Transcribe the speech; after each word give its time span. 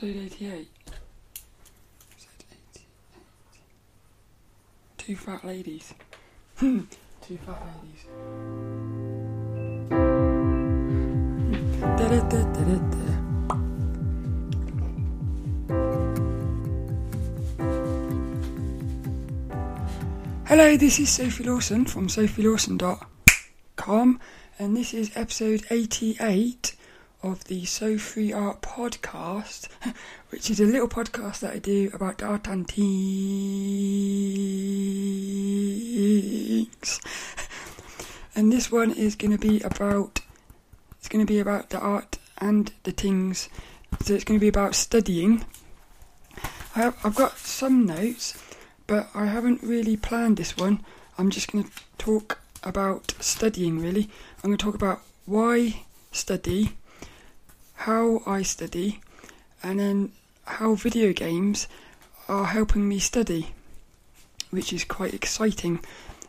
Episode 0.00 0.26
88. 0.26 0.68
Episode 2.12 2.44
88. 2.52 2.82
Two 4.96 5.16
fat 5.16 5.44
ladies. 5.44 5.92
Two 6.60 6.86
fat 7.44 7.60
ladies. 7.66 8.06
Hello, 20.46 20.76
this 20.76 21.00
is 21.00 21.10
Sophie 21.10 21.42
Lawson 21.42 21.84
from 21.84 22.06
sophielawson.com 22.06 24.20
and 24.60 24.76
this 24.76 24.94
is 24.94 25.10
episode 25.16 25.64
88 25.68 26.76
of 27.22 27.44
the 27.44 27.64
So 27.64 27.98
Free 27.98 28.32
Art 28.32 28.60
podcast, 28.62 29.68
which 30.30 30.50
is 30.50 30.60
a 30.60 30.64
little 30.64 30.88
podcast 30.88 31.40
that 31.40 31.52
I 31.54 31.58
do 31.58 31.90
about 31.92 32.22
art 32.22 32.46
and 32.46 32.66
things. 32.68 33.00
And 38.38 38.52
this 38.52 38.70
one 38.70 38.92
is 38.92 39.16
going 39.16 39.32
to 39.32 39.38
be 39.38 39.60
about 39.62 40.20
it's 41.00 41.08
going 41.08 41.26
to 41.26 41.32
be 41.32 41.40
about 41.40 41.70
the 41.70 41.80
art 41.80 42.18
and 42.40 42.72
the 42.84 42.92
things. 42.92 43.48
So 44.02 44.14
it's 44.14 44.22
going 44.22 44.38
to 44.38 44.44
be 44.44 44.46
about 44.46 44.76
studying. 44.76 45.44
I 46.76 46.82
have, 46.82 46.96
I've 47.02 47.16
got 47.16 47.36
some 47.38 47.84
notes, 47.84 48.40
but 48.86 49.08
I 49.12 49.26
haven't 49.26 49.64
really 49.64 49.96
planned 49.96 50.36
this 50.36 50.56
one. 50.56 50.84
I'm 51.18 51.30
just 51.30 51.50
going 51.50 51.64
to 51.64 51.70
talk 51.98 52.38
about 52.62 53.12
studying 53.18 53.80
really. 53.80 54.08
I'm 54.36 54.50
going 54.50 54.58
to 54.58 54.64
talk 54.64 54.76
about 54.76 55.00
why 55.26 55.82
study, 56.12 56.76
how 57.88 58.22
I 58.26 58.42
study, 58.42 59.00
and 59.62 59.80
then 59.80 60.12
how 60.44 60.74
video 60.74 61.14
games 61.14 61.68
are 62.28 62.44
helping 62.44 62.86
me 62.86 62.98
study, 62.98 63.54
which 64.50 64.74
is 64.74 64.84
quite 64.84 65.14
exciting. 65.14 65.80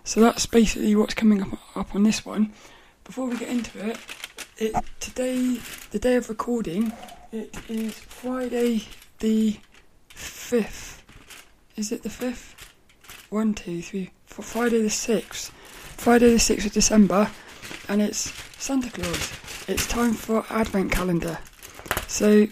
So 0.05 0.21
that's 0.21 0.45
basically 0.45 0.95
what's 0.95 1.15
coming 1.15 1.41
up, 1.41 1.59
up 1.75 1.95
on 1.95 2.03
this 2.03 2.25
one. 2.25 2.53
Before 3.03 3.27
we 3.27 3.37
get 3.37 3.49
into 3.49 3.89
it, 3.89 3.97
it 4.57 4.73
today, 5.01 5.59
the 5.91 5.99
day 5.99 6.15
of 6.15 6.29
recording, 6.29 6.93
it 7.33 7.53
is 7.67 7.91
Friday 7.91 8.85
the 9.19 9.59
fifth. 10.07 11.03
Is 11.75 11.91
it 11.91 12.03
the 12.03 12.09
fifth? 12.09 12.55
One, 13.29 13.53
two, 13.53 13.81
three, 13.81 14.11
four. 14.27 14.45
Friday 14.45 14.81
the 14.81 14.89
sixth. 14.89 15.51
Friday 15.97 16.31
the 16.31 16.39
sixth 16.39 16.67
of 16.67 16.71
December, 16.71 17.29
and 17.89 18.01
it's 18.01 18.31
Santa 18.57 18.89
Claus. 18.89 19.33
It's 19.67 19.85
time 19.85 20.13
for 20.13 20.45
Advent 20.49 20.93
calendar. 20.93 21.37
So 22.09 22.47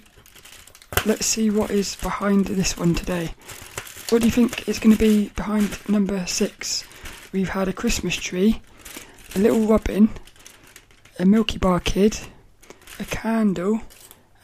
let's 1.05 1.25
see 1.25 1.49
what 1.49 1.71
is 1.71 1.95
behind 1.95 2.45
this 2.45 2.77
one 2.77 2.93
today. 2.93 3.31
What 4.09 4.21
do 4.21 4.25
you 4.27 4.31
think 4.31 4.69
is 4.69 4.77
going 4.77 4.95
to 4.95 4.99
be 4.99 5.29
behind 5.29 5.77
number 5.89 6.25
six? 6.27 6.85
We've 7.33 7.49
had 7.49 7.67
a 7.67 7.73
Christmas 7.73 8.15
tree, 8.15 8.61
a 9.35 9.39
little 9.39 9.65
robin, 9.65 10.09
a 11.17 11.25
Milky 11.25 11.57
Bar 11.57 11.79
kid, 11.79 12.19
a 12.99 13.05
candle, 13.05 13.81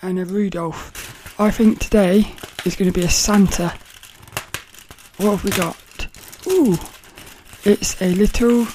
and 0.02 0.18
a 0.18 0.26
Rudolph. 0.26 1.40
I 1.40 1.52
think 1.52 1.80
today 1.80 2.34
is 2.66 2.76
going 2.76 2.92
to 2.92 3.00
be 3.00 3.06
a 3.06 3.10
Santa. 3.10 3.70
What 5.18 5.38
have 5.38 5.44
we 5.44 5.52
got? 5.52 6.08
Ooh, 6.48 6.76
it's 7.64 8.02
a 8.02 8.14
little. 8.16 8.68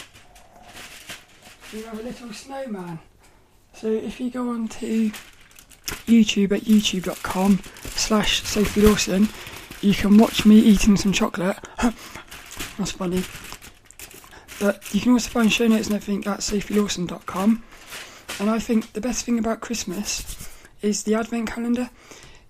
We 1.74 1.82
have 1.82 1.98
a 1.98 2.02
little 2.02 2.32
snowman. 2.32 3.00
So 3.74 3.88
if 3.88 4.20
you 4.20 4.30
go 4.30 4.50
on 4.50 4.68
to 4.68 5.10
YouTube 6.08 6.52
at 6.52 6.62
youtube.com 6.62 7.60
slash 7.82 8.42
Sophie 8.42 8.80
Lawson, 8.80 9.28
you 9.80 9.94
can 9.94 10.18
watch 10.18 10.44
me 10.44 10.58
eating 10.58 10.96
some 10.96 11.12
chocolate. 11.12 11.56
That's 12.78 12.92
funny. 12.92 13.22
But 14.60 14.92
you 14.92 15.00
can 15.00 15.12
also 15.12 15.30
find 15.30 15.52
show 15.52 15.68
notes 15.68 15.86
and 15.86 15.96
everything 15.96 16.26
at 16.30 16.40
sophielawson.com. 16.40 17.62
And 18.40 18.50
I 18.50 18.58
think 18.58 18.92
the 18.92 19.00
best 19.00 19.24
thing 19.24 19.38
about 19.38 19.60
Christmas 19.60 20.48
is 20.82 21.04
the 21.04 21.14
advent 21.14 21.50
calendar 21.50 21.90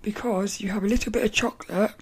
because 0.02 0.60
you 0.60 0.70
have 0.70 0.84
a 0.84 0.88
little 0.88 1.12
bit 1.12 1.24
of 1.24 1.32
chocolate 1.32 1.92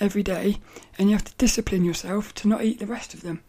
every 0.00 0.22
day 0.22 0.58
and 0.98 1.08
you 1.08 1.16
have 1.16 1.24
to 1.24 1.34
discipline 1.36 1.84
yourself 1.84 2.34
to 2.34 2.48
not 2.48 2.62
eat 2.62 2.78
the 2.78 2.86
rest 2.86 3.14
of 3.14 3.22
them. 3.22 3.42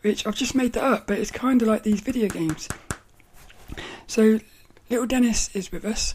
Which 0.00 0.26
I've 0.26 0.36
just 0.36 0.54
made 0.54 0.72
that 0.74 0.84
up, 0.84 1.06
but 1.06 1.18
it's 1.18 1.30
kind 1.30 1.60
of 1.62 1.68
like 1.68 1.82
these 1.82 2.00
video 2.00 2.28
games. 2.28 2.68
So 4.06 4.40
little 4.88 5.06
Dennis 5.06 5.50
is 5.54 5.72
with 5.72 5.84
us 5.84 6.14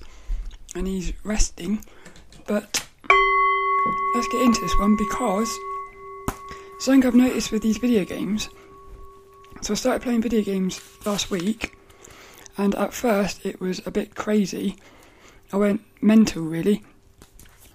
and 0.75 0.87
he's 0.87 1.13
resting, 1.23 1.83
but 2.47 2.87
let's 4.15 4.27
get 4.29 4.41
into 4.41 4.61
this 4.61 4.77
one 4.79 4.95
because 4.95 5.49
something 6.79 7.05
I've 7.05 7.15
noticed 7.15 7.51
with 7.51 7.61
these 7.61 7.77
video 7.77 8.05
games. 8.05 8.49
So 9.61 9.73
I 9.73 9.75
started 9.75 10.01
playing 10.01 10.21
video 10.21 10.41
games 10.41 10.81
last 11.05 11.29
week, 11.29 11.77
and 12.57 12.73
at 12.75 12.93
first 12.93 13.45
it 13.45 13.59
was 13.59 13.85
a 13.85 13.91
bit 13.91 14.15
crazy. 14.15 14.75
I 15.53 15.57
went 15.57 15.81
mental 16.01 16.41
really. 16.43 16.83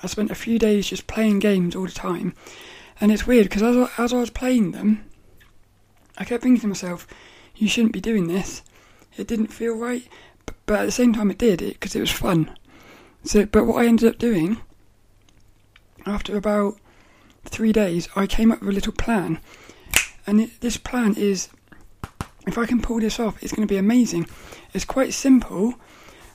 I 0.02 0.08
spent 0.08 0.30
a 0.30 0.34
few 0.34 0.58
days 0.58 0.88
just 0.88 1.06
playing 1.06 1.38
games 1.38 1.76
all 1.76 1.86
the 1.86 1.92
time, 1.92 2.34
and 3.00 3.12
it's 3.12 3.26
weird 3.26 3.44
because 3.44 3.62
as 3.62 3.76
I, 3.76 4.02
as 4.02 4.12
I 4.12 4.20
was 4.20 4.30
playing 4.30 4.72
them, 4.72 5.04
I 6.18 6.24
kept 6.24 6.42
thinking 6.42 6.60
to 6.62 6.66
myself, 6.68 7.06
"You 7.54 7.68
shouldn't 7.68 7.92
be 7.92 8.00
doing 8.00 8.26
this." 8.26 8.62
It 9.16 9.26
didn't 9.26 9.52
feel 9.52 9.74
right, 9.74 10.06
but 10.66 10.80
at 10.80 10.84
the 10.84 10.92
same 10.92 11.12
time 11.12 11.30
it 11.30 11.38
did 11.38 11.62
it 11.62 11.74
because 11.74 11.94
it, 11.94 12.00
was 12.00 12.10
fun. 12.10 12.50
So, 13.24 13.46
but 13.46 13.64
what 13.64 13.84
I 13.84 13.88
ended 13.88 14.08
up 14.08 14.18
doing 14.18 14.58
after 16.04 16.36
about 16.36 16.76
three 17.44 17.72
days, 17.72 18.08
I 18.14 18.26
came 18.26 18.52
up 18.52 18.60
with 18.60 18.70
a 18.70 18.72
little 18.72 18.92
plan, 18.92 19.40
and 20.26 20.40
it, 20.40 20.60
this 20.60 20.76
plan 20.76 21.14
is, 21.16 21.48
if 22.46 22.58
I 22.58 22.66
can 22.66 22.80
pull 22.80 23.00
this 23.00 23.18
off, 23.18 23.42
it's 23.42 23.52
going 23.52 23.66
to 23.66 23.72
be 23.72 23.78
amazing. 23.78 24.26
It's 24.74 24.84
quite 24.84 25.14
simple, 25.14 25.74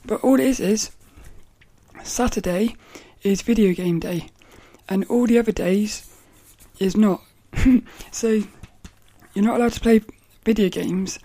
but 0.05 0.21
all 0.21 0.39
it 0.39 0.45
is 0.45 0.59
is 0.59 0.91
Saturday 2.03 2.75
is 3.23 3.41
video 3.41 3.73
game 3.73 3.99
day, 3.99 4.29
and 4.89 5.05
all 5.05 5.27
the 5.27 5.39
other 5.39 5.51
days 5.51 6.09
is 6.79 6.97
not. 6.97 7.21
so 8.11 8.41
you're 9.33 9.45
not 9.45 9.57
allowed 9.57 9.73
to 9.73 9.79
play 9.79 10.01
video 10.43 10.69
games 10.69 11.19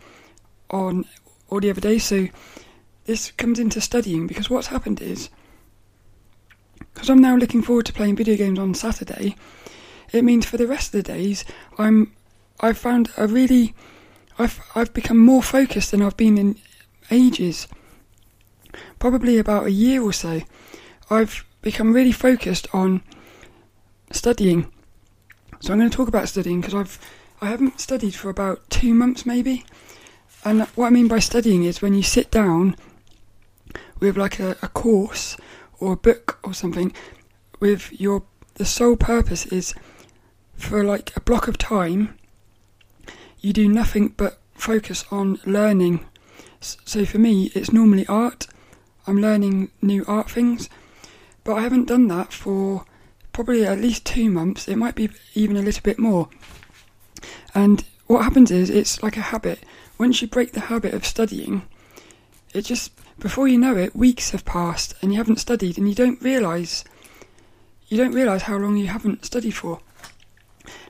on 0.70 1.04
all 1.48 1.60
the 1.60 1.70
other 1.70 1.80
days. 1.80 2.04
So 2.04 2.28
this 3.06 3.30
comes 3.32 3.58
into 3.58 3.80
studying 3.80 4.26
because 4.26 4.50
what's 4.50 4.66
happened 4.66 5.00
is 5.00 5.30
because 6.92 7.08
I'm 7.08 7.20
now 7.20 7.36
looking 7.36 7.62
forward 7.62 7.86
to 7.86 7.92
playing 7.92 8.16
video 8.16 8.36
games 8.36 8.58
on 8.58 8.74
Saturday. 8.74 9.36
It 10.12 10.24
means 10.24 10.46
for 10.46 10.56
the 10.56 10.66
rest 10.66 10.94
of 10.94 11.04
the 11.04 11.12
days, 11.12 11.44
I'm 11.78 12.12
I've 12.60 12.78
found 12.78 13.10
a 13.16 13.26
really 13.26 13.74
I've 14.38 14.60
I've 14.74 14.92
become 14.92 15.18
more 15.18 15.42
focused 15.42 15.90
than 15.90 16.02
I've 16.02 16.16
been 16.16 16.36
in 16.36 16.58
ages. 17.10 17.68
Probably 18.98 19.38
about 19.38 19.66
a 19.66 19.70
year 19.70 20.02
or 20.02 20.12
so. 20.12 20.42
I've 21.08 21.44
become 21.62 21.92
really 21.92 22.12
focused 22.12 22.66
on 22.72 23.02
studying. 24.10 24.70
So 25.60 25.72
I'm 25.72 25.78
going 25.78 25.90
to 25.90 25.96
talk 25.96 26.08
about 26.08 26.28
studying 26.28 26.60
because 26.60 26.74
I've 26.74 26.98
I 27.40 27.46
haven't 27.46 27.80
studied 27.80 28.14
for 28.14 28.30
about 28.30 28.68
two 28.70 28.94
months 28.94 29.26
maybe. 29.26 29.64
And 30.44 30.62
what 30.74 30.86
I 30.86 30.90
mean 30.90 31.08
by 31.08 31.18
studying 31.18 31.64
is 31.64 31.82
when 31.82 31.94
you 31.94 32.02
sit 32.02 32.30
down 32.30 32.76
with 34.00 34.16
like 34.16 34.38
a, 34.38 34.56
a 34.62 34.68
course 34.68 35.36
or 35.80 35.92
a 35.92 35.96
book 35.96 36.38
or 36.42 36.54
something 36.54 36.92
with 37.60 37.92
your 38.00 38.22
the 38.54 38.64
sole 38.64 38.96
purpose 38.96 39.46
is 39.46 39.74
for 40.56 40.82
like 40.82 41.14
a 41.16 41.20
block 41.20 41.48
of 41.48 41.58
time 41.58 42.18
you 43.40 43.52
do 43.52 43.68
nothing 43.68 44.08
but 44.16 44.40
focus 44.54 45.04
on 45.10 45.38
learning. 45.44 46.04
So 46.60 47.04
for 47.04 47.18
me 47.18 47.52
it's 47.54 47.72
normally 47.72 48.06
art. 48.08 48.48
I'm 49.06 49.20
learning 49.20 49.70
new 49.80 50.04
art 50.08 50.30
things. 50.30 50.68
But 51.44 51.54
I 51.54 51.60
haven't 51.60 51.86
done 51.86 52.08
that 52.08 52.32
for 52.32 52.84
probably 53.32 53.64
at 53.64 53.80
least 53.80 54.04
2 54.06 54.30
months. 54.30 54.66
It 54.66 54.76
might 54.76 54.94
be 54.94 55.10
even 55.34 55.56
a 55.56 55.62
little 55.62 55.82
bit 55.82 55.98
more. 55.98 56.28
And 57.54 57.84
what 58.06 58.24
happens 58.24 58.50
is 58.50 58.70
it's 58.70 59.02
like 59.02 59.16
a 59.16 59.30
habit. 59.32 59.60
Once 59.98 60.20
you 60.20 60.28
break 60.28 60.52
the 60.52 60.60
habit 60.72 60.92
of 60.92 61.06
studying, 61.06 61.62
it 62.52 62.62
just 62.62 62.90
before 63.18 63.48
you 63.48 63.58
know 63.58 63.76
it, 63.76 63.96
weeks 63.96 64.30
have 64.30 64.44
passed 64.44 64.94
and 65.00 65.12
you 65.12 65.18
haven't 65.18 65.40
studied, 65.40 65.78
and 65.78 65.88
you 65.88 65.94
don't 65.94 66.20
realize 66.22 66.84
you 67.88 67.96
don't 67.96 68.12
realize 68.12 68.42
how 68.42 68.56
long 68.56 68.76
you 68.76 68.88
haven't 68.88 69.24
studied 69.24 69.52
for, 69.52 69.80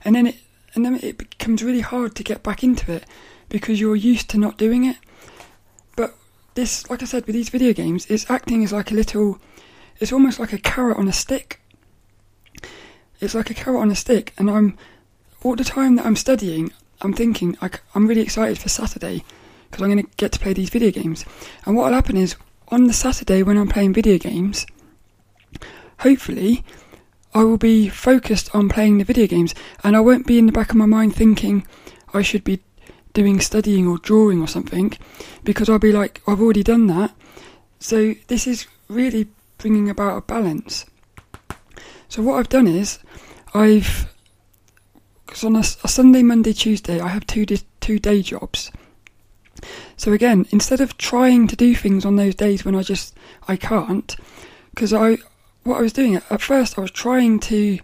and 0.04 0.14
then 0.14 0.26
it 0.26 0.36
and 0.74 0.84
then 0.84 0.98
it 1.02 1.18
becomes 1.18 1.62
really 1.62 1.80
hard 1.80 2.14
to 2.14 2.22
get 2.22 2.42
back 2.42 2.62
into 2.62 2.92
it 2.92 3.04
because 3.48 3.80
you're 3.80 3.96
used 3.96 4.28
to 4.30 4.38
not 4.38 4.58
doing 4.58 4.84
it. 4.84 4.96
But 5.96 6.14
this, 6.54 6.88
like 6.90 7.02
I 7.02 7.06
said, 7.06 7.26
with 7.26 7.34
these 7.34 7.48
video 7.48 7.72
games, 7.72 8.06
it's 8.06 8.30
acting 8.30 8.62
as 8.64 8.72
like 8.72 8.90
a 8.90 8.94
little. 8.94 9.38
It's 9.98 10.12
almost 10.12 10.38
like 10.38 10.52
a 10.52 10.58
carrot 10.58 10.98
on 10.98 11.08
a 11.08 11.12
stick. 11.12 11.60
It's 13.20 13.34
like 13.34 13.48
a 13.48 13.54
carrot 13.54 13.80
on 13.80 13.90
a 13.90 13.94
stick, 13.94 14.34
and 14.36 14.50
I'm 14.50 14.76
all 15.42 15.56
the 15.56 15.64
time 15.64 15.96
that 15.96 16.04
I'm 16.04 16.16
studying, 16.16 16.72
I'm 17.00 17.12
thinking 17.12 17.56
I'm 17.94 18.06
really 18.06 18.22
excited 18.22 18.58
for 18.58 18.68
Saturday 18.68 19.24
because 19.70 19.82
I'm 19.82 19.90
going 19.90 20.04
to 20.04 20.10
get 20.16 20.32
to 20.32 20.38
play 20.38 20.52
these 20.52 20.70
video 20.70 20.90
games. 20.90 21.24
And 21.64 21.76
what 21.76 21.86
will 21.86 21.94
happen 21.94 22.16
is 22.16 22.36
on 22.68 22.86
the 22.86 22.92
Saturday 22.92 23.42
when 23.42 23.56
I'm 23.56 23.68
playing 23.68 23.92
video 23.92 24.18
games, 24.18 24.66
hopefully 26.00 26.64
I 27.34 27.44
will 27.44 27.58
be 27.58 27.88
focused 27.88 28.54
on 28.54 28.68
playing 28.68 28.98
the 28.98 29.04
video 29.04 29.26
games 29.26 29.54
and 29.84 29.96
I 29.96 30.00
won't 30.00 30.26
be 30.26 30.38
in 30.38 30.46
the 30.46 30.52
back 30.52 30.70
of 30.70 30.76
my 30.76 30.86
mind 30.86 31.14
thinking 31.14 31.66
I 32.14 32.22
should 32.22 32.44
be 32.44 32.62
doing 33.12 33.40
studying 33.40 33.86
or 33.86 33.98
drawing 33.98 34.40
or 34.40 34.46
something 34.46 34.92
because 35.44 35.68
I'll 35.68 35.78
be 35.78 35.92
like, 35.92 36.22
I've 36.26 36.40
already 36.40 36.62
done 36.62 36.86
that. 36.88 37.14
So 37.78 38.14
this 38.28 38.46
is 38.46 38.66
really 38.88 39.28
bringing 39.58 39.88
about 39.88 40.16
a 40.16 40.20
balance. 40.22 40.86
So 42.08 42.22
what 42.22 42.38
I've 42.38 42.48
done 42.48 42.66
is 42.66 42.98
I've 43.54 44.12
because 45.26 45.44
on 45.44 45.56
a, 45.56 45.60
a, 45.60 45.88
Sunday, 45.88 46.22
Monday, 46.22 46.52
Tuesday 46.52 47.00
I 47.00 47.08
have 47.08 47.26
two 47.26 47.44
two 47.80 47.98
day 47.98 48.22
jobs. 48.22 48.70
So 49.96 50.12
again, 50.12 50.46
instead 50.50 50.80
of 50.80 50.96
trying 50.98 51.46
to 51.48 51.56
do 51.56 51.74
things 51.74 52.04
on 52.04 52.16
those 52.16 52.34
days 52.34 52.64
when 52.64 52.74
I 52.74 52.82
just 52.82 53.16
I 53.48 53.56
can't, 53.56 54.14
because 54.70 54.92
I 54.92 55.18
what 55.62 55.78
I 55.78 55.82
was 55.82 55.92
doing 55.92 56.16
at 56.16 56.40
first 56.40 56.78
I 56.78 56.80
was 56.82 56.90
trying 56.90 57.40
to 57.40 57.78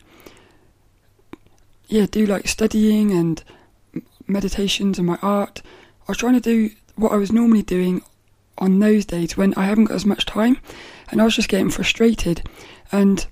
yeah 1.89 2.07
do 2.07 2.27
like 2.27 2.47
studying 2.49 3.11
and 3.11 3.43
meditations 4.27 4.99
and 4.99 5.07
my 5.07 5.19
art. 5.23 5.63
I 6.09 6.13
was 6.13 6.19
trying 6.19 6.35
to 6.35 6.41
do 6.41 6.71
what 6.97 7.13
I 7.13 7.17
was 7.17 7.33
normally 7.33 7.63
doing 7.63 8.03
on 8.59 8.79
those 8.79 9.05
days 9.05 9.37
when 9.37 9.55
I 9.55 9.65
haven't 9.65 9.87
got 9.87 9.95
as 9.95 10.07
much 10.07 10.27
time, 10.27 10.59
and 11.11 11.21
I 11.21 11.25
was 11.25 11.37
just 11.37 11.49
getting 11.49 11.71
frustrated. 11.71 12.43
And 12.91 13.27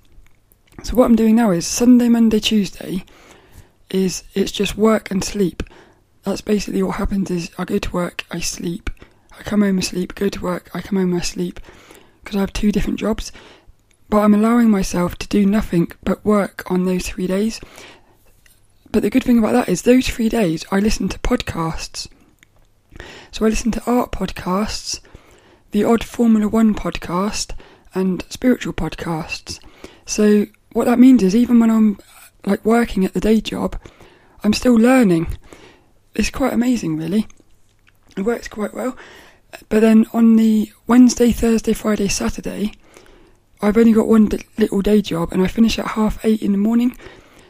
so 0.82 0.96
what 0.96 1.04
I'm 1.04 1.16
doing 1.16 1.36
now 1.36 1.50
is 1.50 1.66
Sunday, 1.66 2.08
Monday, 2.08 2.40
Tuesday 2.40 3.04
is 3.90 4.22
it's 4.34 4.52
just 4.52 4.76
work 4.76 5.10
and 5.10 5.22
sleep. 5.22 5.62
That's 6.22 6.40
basically 6.40 6.82
what 6.82 6.96
happens. 6.96 7.30
Is 7.30 7.50
I 7.58 7.64
go 7.64 7.78
to 7.78 7.90
work, 7.90 8.24
I 8.30 8.40
sleep, 8.40 8.90
I 9.38 9.42
come 9.42 9.62
home, 9.62 9.78
I 9.78 9.82
sleep, 9.82 10.14
go 10.14 10.28
to 10.28 10.40
work, 10.40 10.70
I 10.74 10.80
come 10.80 10.98
home, 10.98 11.14
I 11.14 11.20
sleep, 11.20 11.60
because 12.22 12.36
I 12.36 12.40
have 12.40 12.52
two 12.52 12.72
different 12.72 12.98
jobs. 12.98 13.32
But 14.08 14.18
I'm 14.18 14.34
allowing 14.34 14.70
myself 14.70 15.16
to 15.18 15.28
do 15.28 15.46
nothing 15.46 15.92
but 16.02 16.24
work 16.24 16.70
on 16.70 16.84
those 16.84 17.06
three 17.06 17.26
days. 17.26 17.60
But 18.90 19.02
the 19.02 19.10
good 19.10 19.22
thing 19.22 19.38
about 19.38 19.52
that 19.52 19.68
is 19.68 19.82
those 19.82 20.08
three 20.08 20.28
days 20.28 20.64
I 20.72 20.80
listen 20.80 21.08
to 21.10 21.18
podcasts. 21.20 22.08
So 23.30 23.46
I 23.46 23.48
listen 23.48 23.70
to 23.72 23.90
art 23.90 24.10
podcasts, 24.10 25.00
the 25.70 25.84
odd 25.84 26.02
Formula 26.02 26.48
One 26.48 26.74
podcast, 26.74 27.52
and 27.94 28.24
spiritual 28.28 28.72
podcasts. 28.72 29.60
So 30.06 30.46
what 30.72 30.86
that 30.86 30.98
means 30.98 31.22
is 31.22 31.36
even 31.36 31.60
when 31.60 31.70
I'm 31.70 31.98
like 32.44 32.64
working 32.64 33.04
at 33.04 33.14
the 33.14 33.20
day 33.20 33.40
job, 33.40 33.80
I'm 34.42 34.52
still 34.52 34.74
learning. 34.74 35.36
It's 36.20 36.28
quite 36.28 36.52
amazing, 36.52 36.98
really. 36.98 37.26
It 38.14 38.26
works 38.26 38.46
quite 38.46 38.74
well. 38.74 38.94
But 39.70 39.80
then 39.80 40.04
on 40.12 40.36
the 40.36 40.70
Wednesday, 40.86 41.32
Thursday, 41.32 41.72
Friday, 41.72 42.08
Saturday, 42.08 42.74
I've 43.62 43.78
only 43.78 43.92
got 43.92 44.06
one 44.06 44.28
little 44.58 44.82
day 44.82 45.00
job 45.00 45.32
and 45.32 45.42
I 45.42 45.46
finish 45.46 45.78
at 45.78 45.92
half 45.92 46.22
eight 46.22 46.42
in 46.42 46.52
the 46.52 46.58
morning. 46.58 46.94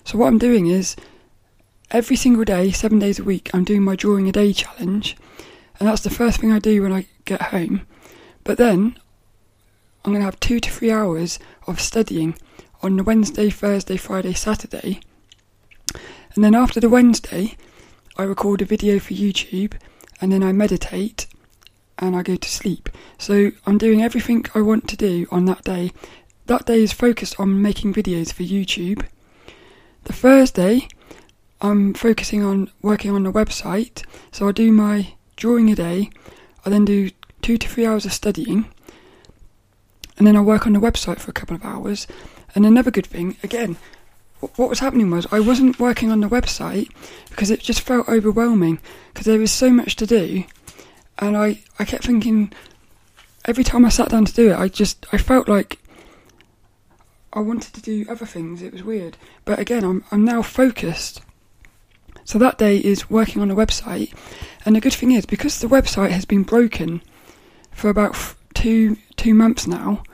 So 0.05 0.19
what 0.19 0.28
I'm 0.28 0.38
doing 0.38 0.69
is 0.69 0.94
every 1.90 2.14
single 2.14 2.44
day, 2.44 2.70
seven 2.70 3.00
days 3.00 3.19
a 3.19 3.25
week, 3.25 3.50
I'm 3.52 3.64
doing 3.64 3.82
my 3.82 3.96
drawing 3.96 4.28
a 4.28 4.32
day 4.32 4.52
challenge, 4.52 5.17
and 5.81 5.88
that's 5.88 6.02
the 6.02 6.08
first 6.08 6.38
thing 6.38 6.52
I 6.52 6.61
do 6.61 6.81
when 6.81 6.93
I 6.93 7.06
get 7.25 7.43
home. 7.43 7.88
But 8.44 8.56
then 8.56 8.96
I'm 10.05 10.12
going 10.12 10.20
to 10.20 10.26
have 10.26 10.38
two 10.38 10.61
to 10.61 10.70
three 10.70 10.93
hours 10.93 11.40
of 11.67 11.81
studying 11.81 12.38
on 12.84 12.96
the 12.96 13.02
Wednesday, 13.02 13.50
Thursday, 13.50 13.96
Friday, 13.96 14.32
Saturday, 14.32 15.00
and 16.37 16.44
then 16.44 16.55
after 16.55 16.78
the 16.78 16.88
Wednesday, 16.88 17.56
I 18.20 18.25
record 18.25 18.61
a 18.61 18.67
video 18.67 18.99
for 18.99 19.14
YouTube, 19.14 19.72
and 20.20 20.31
then 20.31 20.43
I 20.43 20.52
meditate, 20.52 21.26
and 21.99 22.14
I 22.14 22.22
go 22.22 22.37
to 22.37 22.50
sleep. 22.50 22.90
So 23.17 23.52
I'm 23.64 23.78
doing 23.78 24.02
everything 24.02 24.44
I 24.55 24.61
want 24.61 24.88
to 24.88 24.96
do 24.96 25.26
on 25.31 25.46
that 25.46 25.64
day. 25.64 25.93
That 26.44 26.67
day 26.67 26.82
is 26.82 26.93
focused 26.93 27.40
on 27.40 27.62
making 27.62 27.94
videos 27.94 28.31
for 28.31 28.43
YouTube. 28.43 29.06
The 30.05 30.12
Thursday, 30.12 30.87
I'm 31.62 31.94
focusing 31.94 32.44
on 32.44 32.70
working 32.82 33.11
on 33.11 33.22
the 33.22 33.32
website. 33.32 34.05
So 34.32 34.46
I 34.46 34.52
do 34.52 34.70
my 34.70 35.14
drawing 35.37 35.70
a 35.70 35.75
day, 35.75 36.11
I 36.67 36.69
then 36.69 36.84
do 36.84 37.08
two 37.40 37.56
to 37.56 37.67
three 37.67 37.87
hours 37.87 38.05
of 38.05 38.12
studying, 38.12 38.67
and 40.19 40.26
then 40.26 40.37
I 40.37 40.43
work 40.43 40.67
on 40.67 40.75
the 40.75 40.78
website 40.78 41.20
for 41.20 41.31
a 41.31 41.32
couple 41.40 41.56
of 41.56 41.64
hours. 41.64 42.06
And 42.55 42.67
another 42.67 42.90
good 42.90 43.06
thing, 43.06 43.38
again, 43.43 43.78
what 44.41 44.71
was 44.71 44.79
happening 44.79 45.11
was 45.11 45.27
I 45.31 45.41
wasn't 45.41 45.79
working 45.79 46.11
on 46.11 46.21
the 46.21 46.29
website 46.29 46.91
because 47.29 47.51
it 47.51 47.61
just 47.61 47.81
felt 47.81 48.09
overwhelming 48.09 48.79
because 49.13 49.27
there 49.27 49.39
was 49.39 49.53
so 49.53 49.71
much 49.71 49.97
to 49.97 50.07
do, 50.07 50.45
and 51.19 51.37
I 51.37 51.63
I 51.79 51.85
kept 51.85 52.05
thinking 52.05 52.53
every 53.45 53.65
time 53.65 53.85
I 53.85 53.91
sat 53.91 54.11
down 54.11 54.25
to 54.25 54.35
do 54.35 54.51
it, 54.51 54.59
I 54.59 54.69
just 54.69 55.07
I 55.13 55.19
felt 55.19 55.49
like 55.49 55.79
I 57.33 57.41
wanted 57.41 57.75
to 57.75 57.83
do 57.83 58.07
other 58.09 58.27
things. 58.27 58.63
It 58.63 58.73
was 58.73 58.83
weird, 58.83 59.17
but 59.45 59.59
again, 59.59 59.85
I'm 59.85 60.05
I'm 60.11 60.25
now 60.25 60.43
focused 60.43 61.23
so 62.25 62.39
that 62.39 62.59
day 62.59 62.77
is 62.77 63.11
working 63.11 63.43
on 63.43 63.51
a 63.51 63.57
website, 63.57 64.15
and 64.65 64.77
the 64.77 64.81
good 64.81 64.93
thing 64.93 65.11
is 65.11 65.27
because 65.27 65.59
the 65.59 65.67
website 65.67 66.11
has 66.11 66.25
been 66.25 66.45
broken 66.45 67.03
for 67.73 67.89
about 67.89 68.17
two 68.55 68.97
two 69.17 69.35
months 69.35 69.67
now. 69.67 70.05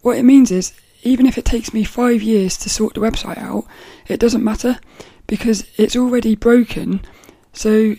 What 0.00 0.16
it 0.16 0.22
means 0.22 0.50
is 0.50 0.72
even 1.04 1.26
if 1.26 1.38
it 1.38 1.44
takes 1.44 1.72
me 1.72 1.84
five 1.84 2.22
years 2.22 2.56
to 2.58 2.68
sort 2.68 2.94
the 2.94 3.00
website 3.00 3.38
out, 3.38 3.66
it 4.08 4.18
doesn't 4.18 4.42
matter 4.42 4.78
because 5.26 5.66
it's 5.76 5.96
already 5.96 6.34
broken. 6.34 7.00
So 7.52 7.96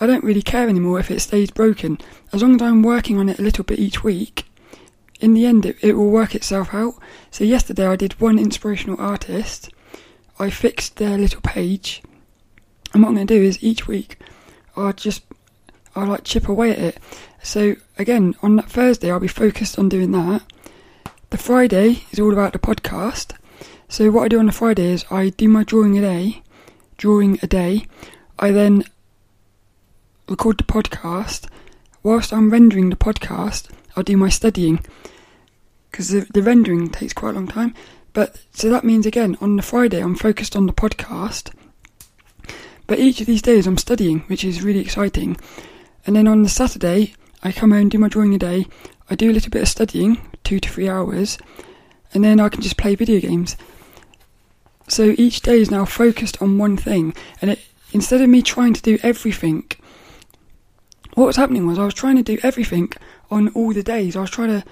I 0.00 0.06
don't 0.06 0.24
really 0.24 0.42
care 0.42 0.68
anymore 0.68 1.00
if 1.00 1.10
it 1.10 1.20
stays 1.20 1.50
broken. 1.50 1.98
As 2.32 2.42
long 2.42 2.54
as 2.54 2.62
I'm 2.62 2.82
working 2.82 3.18
on 3.18 3.28
it 3.28 3.38
a 3.38 3.42
little 3.42 3.64
bit 3.64 3.78
each 3.78 4.02
week, 4.02 4.46
in 5.20 5.34
the 5.34 5.44
end 5.44 5.66
it, 5.66 5.76
it 5.82 5.94
will 5.94 6.10
work 6.10 6.34
itself 6.34 6.72
out. 6.72 6.94
So 7.30 7.44
yesterday 7.44 7.86
I 7.86 7.96
did 7.96 8.20
one 8.20 8.38
inspirational 8.38 9.00
artist. 9.00 9.70
I 10.38 10.48
fixed 10.48 10.96
their 10.96 11.18
little 11.18 11.42
page 11.42 12.02
and 12.92 13.02
what 13.02 13.10
I'm 13.10 13.14
going 13.16 13.26
to 13.26 13.34
do 13.34 13.42
is 13.42 13.62
each 13.62 13.86
week 13.86 14.18
I'll 14.76 14.92
just 14.92 15.22
I'll 15.94 16.06
like 16.06 16.24
chip 16.24 16.48
away 16.48 16.70
at 16.70 16.78
it. 16.78 16.98
So 17.42 17.76
again, 17.98 18.34
on 18.42 18.56
that 18.56 18.70
Thursday 18.70 19.10
I'll 19.10 19.20
be 19.20 19.28
focused 19.28 19.78
on 19.78 19.88
doing 19.88 20.12
that. 20.12 20.42
The 21.30 21.38
Friday 21.38 22.04
is 22.10 22.18
all 22.18 22.32
about 22.32 22.52
the 22.52 22.58
podcast. 22.58 23.36
So 23.88 24.10
what 24.10 24.24
I 24.24 24.28
do 24.28 24.38
on 24.38 24.46
the 24.46 24.52
Friday 24.52 24.90
is 24.92 25.04
I 25.10 25.30
do 25.30 25.48
my 25.48 25.64
drawing 25.64 25.96
a 25.98 26.00
day, 26.00 26.42
drawing 26.96 27.38
a 27.42 27.46
day. 27.46 27.86
I 28.38 28.50
then 28.50 28.84
record 30.28 30.58
the 30.58 30.64
podcast. 30.64 31.48
Whilst 32.02 32.32
I'm 32.32 32.50
rendering 32.50 32.90
the 32.90 32.96
podcast, 32.96 33.68
I'll 33.96 34.02
do 34.02 34.16
my 34.16 34.28
studying 34.28 34.84
because 35.90 36.08
the, 36.08 36.26
the 36.32 36.42
rendering 36.42 36.88
takes 36.88 37.12
quite 37.12 37.30
a 37.30 37.34
long 37.34 37.48
time. 37.48 37.74
But 38.12 38.42
so 38.52 38.68
that 38.70 38.84
means 38.84 39.06
again 39.06 39.36
on 39.40 39.56
the 39.56 39.62
Friday 39.62 40.00
I'm 40.00 40.16
focused 40.16 40.56
on 40.56 40.66
the 40.66 40.72
podcast 40.72 41.52
but 42.90 42.98
each 42.98 43.20
of 43.20 43.28
these 43.28 43.40
days 43.40 43.68
I'm 43.68 43.78
studying, 43.78 44.18
which 44.22 44.42
is 44.42 44.64
really 44.64 44.80
exciting. 44.80 45.36
And 46.04 46.16
then 46.16 46.26
on 46.26 46.42
the 46.42 46.48
Saturday, 46.48 47.14
I 47.40 47.52
come 47.52 47.70
home, 47.70 47.88
do 47.88 48.00
my 48.00 48.08
drawing 48.08 48.34
a 48.34 48.38
day, 48.38 48.66
I 49.08 49.14
do 49.14 49.30
a 49.30 49.32
little 49.32 49.48
bit 49.48 49.62
of 49.62 49.68
studying, 49.68 50.20
two 50.50 50.58
to 50.58 50.68
three 50.68 50.88
hours, 50.88 51.38
and 52.12 52.24
then 52.24 52.40
I 52.40 52.48
can 52.48 52.60
just 52.60 52.76
play 52.76 52.96
video 52.96 53.20
games. 53.20 53.56
So 54.88 55.14
each 55.16 55.42
day 55.42 55.60
is 55.60 55.70
now 55.70 55.84
focused 55.84 56.42
on 56.42 56.58
one 56.58 56.76
thing, 56.76 57.14
and 57.40 57.52
it, 57.52 57.60
instead 57.92 58.20
of 58.20 58.28
me 58.28 58.42
trying 58.42 58.74
to 58.74 58.82
do 58.82 58.98
everything, 59.04 59.70
what 61.14 61.26
was 61.26 61.36
happening 61.36 61.68
was 61.68 61.78
I 61.78 61.84
was 61.84 61.94
trying 61.94 62.16
to 62.16 62.24
do 62.24 62.40
everything 62.42 62.90
on 63.30 63.50
all 63.50 63.72
the 63.72 63.84
days. 63.84 64.16
I 64.16 64.22
was 64.22 64.30
trying 64.30 64.48
to, 64.48 64.64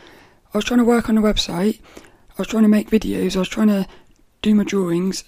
I 0.52 0.58
was 0.58 0.64
trying 0.64 0.78
to 0.78 0.84
work 0.84 1.08
on 1.08 1.14
the 1.14 1.20
website, 1.20 1.78
I 2.00 2.38
was 2.38 2.48
trying 2.48 2.64
to 2.64 2.68
make 2.68 2.90
videos, 2.90 3.36
I 3.36 3.38
was 3.38 3.48
trying 3.48 3.68
to 3.68 3.86
do 4.42 4.56
my 4.56 4.64
drawings, 4.64 5.22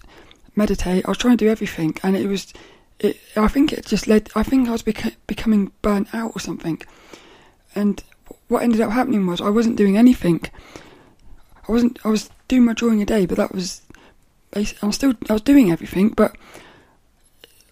meditate. 0.57 1.05
I 1.05 1.11
was 1.13 1.19
trying 1.19 1.37
to 1.37 1.45
do 1.45 1.49
everything, 1.49 1.97
and 2.03 2.17
it 2.17 2.27
was 2.27 2.53
it, 2.99 3.21
I 3.37 3.47
think 3.47 3.73
it 3.73 3.87
just 3.87 4.09
led. 4.09 4.31
I 4.35 4.43
think 4.43 4.69
I 4.69 4.73
was 4.73 4.83
beca- 4.83 5.15
becoming 5.29 5.71
burnt 5.81 6.13
out 6.13 6.33
or 6.35 6.41
something. 6.41 6.83
And 7.73 8.03
what 8.51 8.65
ended 8.65 8.81
up 8.81 8.91
happening 8.91 9.27
was 9.27 9.41
I 9.41 9.49
wasn't 9.49 9.77
doing 9.77 9.97
anything. 9.97 10.41
I 11.69 11.73
wasn't. 11.73 11.99
I 12.05 12.09
was 12.09 12.31
doing 12.49 12.65
my 12.65 12.73
drawing 12.73 13.01
a 13.01 13.07
day, 13.07 13.25
but 13.25 13.39
that 13.39 13.55
was. 13.55 13.83
I'm 14.83 14.93
still. 14.93 15.15
I 15.29 15.35
was 15.35 15.43
doing 15.43 15.71
everything, 15.71 16.11
but 16.11 16.37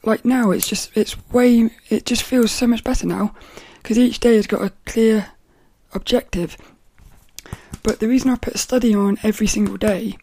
like 0.05 0.25
now, 0.25 0.53
it's 0.53 0.69
just. 0.69 0.97
It's 0.97 1.17
way. 1.33 1.71
It 1.91 2.07
just 2.07 2.23
feels 2.23 2.53
so 2.53 2.69
much 2.69 2.85
better 2.85 3.07
now 3.07 3.35
because 3.83 3.99
each 3.99 4.21
day 4.21 4.37
has 4.37 4.47
got 4.47 4.63
a 4.63 4.73
clear 4.87 5.33
objective. 5.93 6.57
But 7.83 7.99
the 7.99 8.09
reason 8.09 8.31
I 8.31 8.37
put 8.37 8.55
a 8.55 8.59
study 8.59 8.95
on 8.95 9.19
every 9.25 9.49
single 9.49 9.77
day 9.77 10.17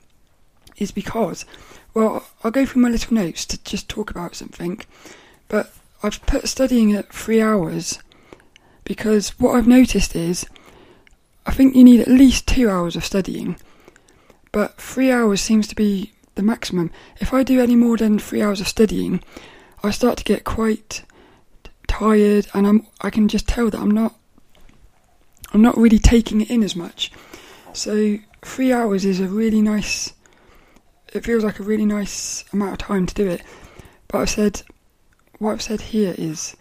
is 0.78 0.92
because 0.92 1.46
well, 1.94 2.26
I'll 2.44 2.52
go 2.52 2.66
through 2.66 2.82
my 2.82 2.90
little 2.90 3.14
notes 3.14 3.46
to 3.46 3.62
just 3.64 3.90
talk 3.90 4.12
about 4.12 4.36
something, 4.36 4.82
but 5.48 5.74
I've 6.04 6.24
put 6.26 6.48
studying 6.48 6.94
at 6.94 7.12
three 7.14 7.42
hours 7.42 8.00
because 8.86 9.38
what 9.40 9.56
I've 9.56 9.68
noticed 9.68 10.16
is 10.16 10.46
I 11.46 11.52
think 11.52 11.76
you 11.76 11.84
need 11.84 12.00
at 12.00 12.08
least 12.08 12.48
two 12.48 12.70
hours 12.70 12.96
of 12.96 13.04
studying, 13.04 13.58
but 14.52 14.80
three 14.80 15.12
hours 15.12 15.42
seems 15.42 15.68
to 15.68 15.76
be 15.76 16.14
the 16.36 16.44
maximum. 16.44 16.92
If 17.20 17.34
I 17.34 17.44
do 17.44 17.62
any 17.62 17.76
more 17.76 17.98
than 17.98 18.18
three 18.18 18.42
hours 18.42 18.62
of 18.62 18.68
studying, 18.68 19.22
I 19.84 19.92
start 19.92 20.18
to 20.20 20.24
get 20.24 20.44
quite 20.44 21.04
tired, 21.88 22.48
and 22.54 22.66
I'm 22.66 22.88
I 23.02 23.10
can 23.10 23.28
just 23.28 23.48
tell 23.48 23.70
that 23.70 23.80
I'm 23.80 23.92
not 23.92 24.16
I'm 25.54 25.62
not 25.62 25.78
really 25.78 26.00
taking 26.00 26.42
it 26.42 26.50
in 26.50 26.64
as 26.64 26.76
much. 26.76 27.12
So 27.74 28.18
three 28.42 28.72
hours 28.72 29.06
is 29.06 29.20
a 29.20 29.28
really 29.28 29.62
nice. 29.62 30.14
It 31.14 31.24
feels 31.24 31.44
like 31.44 31.60
a 31.60 31.64
really 31.64 31.86
nice 31.86 32.44
amount 32.52 32.74
of 32.74 32.78
time 32.80 33.06
to 33.06 33.14
do 33.14 33.28
it. 33.28 33.42
But 34.08 34.20
I've 34.20 34.30
said, 34.30 34.62
what 35.40 35.54
I've 35.54 35.62
said 35.62 35.82
here 35.82 36.14
is 36.18 36.56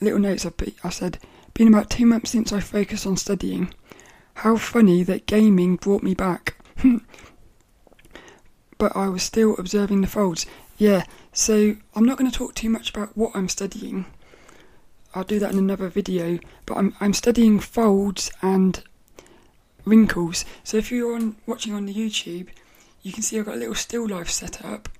little 0.00 0.18
notes. 0.18 0.46
I've, 0.46 0.54
I 0.84 0.90
said, 0.90 1.18
been 1.56 1.68
about 1.68 1.88
two 1.88 2.04
months 2.04 2.30
since 2.30 2.52
I 2.52 2.60
focused 2.60 3.06
on 3.06 3.16
studying. 3.16 3.72
How 4.34 4.56
funny 4.56 5.02
that 5.04 5.26
gaming 5.26 5.76
brought 5.76 6.02
me 6.02 6.14
back. 6.14 6.56
but 8.78 8.94
I 8.94 9.08
was 9.08 9.22
still 9.22 9.56
observing 9.56 10.02
the 10.02 10.06
folds. 10.06 10.44
Yeah, 10.76 11.04
so 11.32 11.76
I'm 11.94 12.04
not 12.04 12.18
going 12.18 12.30
to 12.30 12.36
talk 12.36 12.54
too 12.54 12.68
much 12.68 12.90
about 12.90 13.16
what 13.16 13.34
I'm 13.34 13.48
studying. 13.48 14.04
I'll 15.14 15.24
do 15.24 15.38
that 15.38 15.52
in 15.52 15.58
another 15.58 15.88
video. 15.88 16.38
But 16.66 16.76
I'm 16.76 16.94
I'm 17.00 17.14
studying 17.14 17.58
folds 17.58 18.30
and 18.42 18.82
wrinkles. 19.86 20.44
So 20.62 20.76
if 20.76 20.92
you're 20.92 21.14
on 21.14 21.36
watching 21.46 21.72
on 21.72 21.86
the 21.86 21.94
YouTube, 21.94 22.48
you 23.02 23.12
can 23.12 23.22
see 23.22 23.38
I've 23.38 23.46
got 23.46 23.54
a 23.54 23.58
little 23.58 23.74
still 23.74 24.06
life 24.06 24.28
set 24.28 24.62
up 24.62 24.90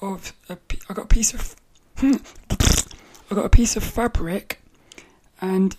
of 0.00 0.32
a, 0.48 0.58
I 0.88 0.94
got 0.94 1.04
a 1.04 1.08
piece 1.08 1.32
of 1.32 1.54
I 2.02 3.34
got 3.34 3.44
a 3.44 3.50
piece 3.50 3.76
of 3.76 3.84
fabric, 3.84 4.60
and 5.40 5.76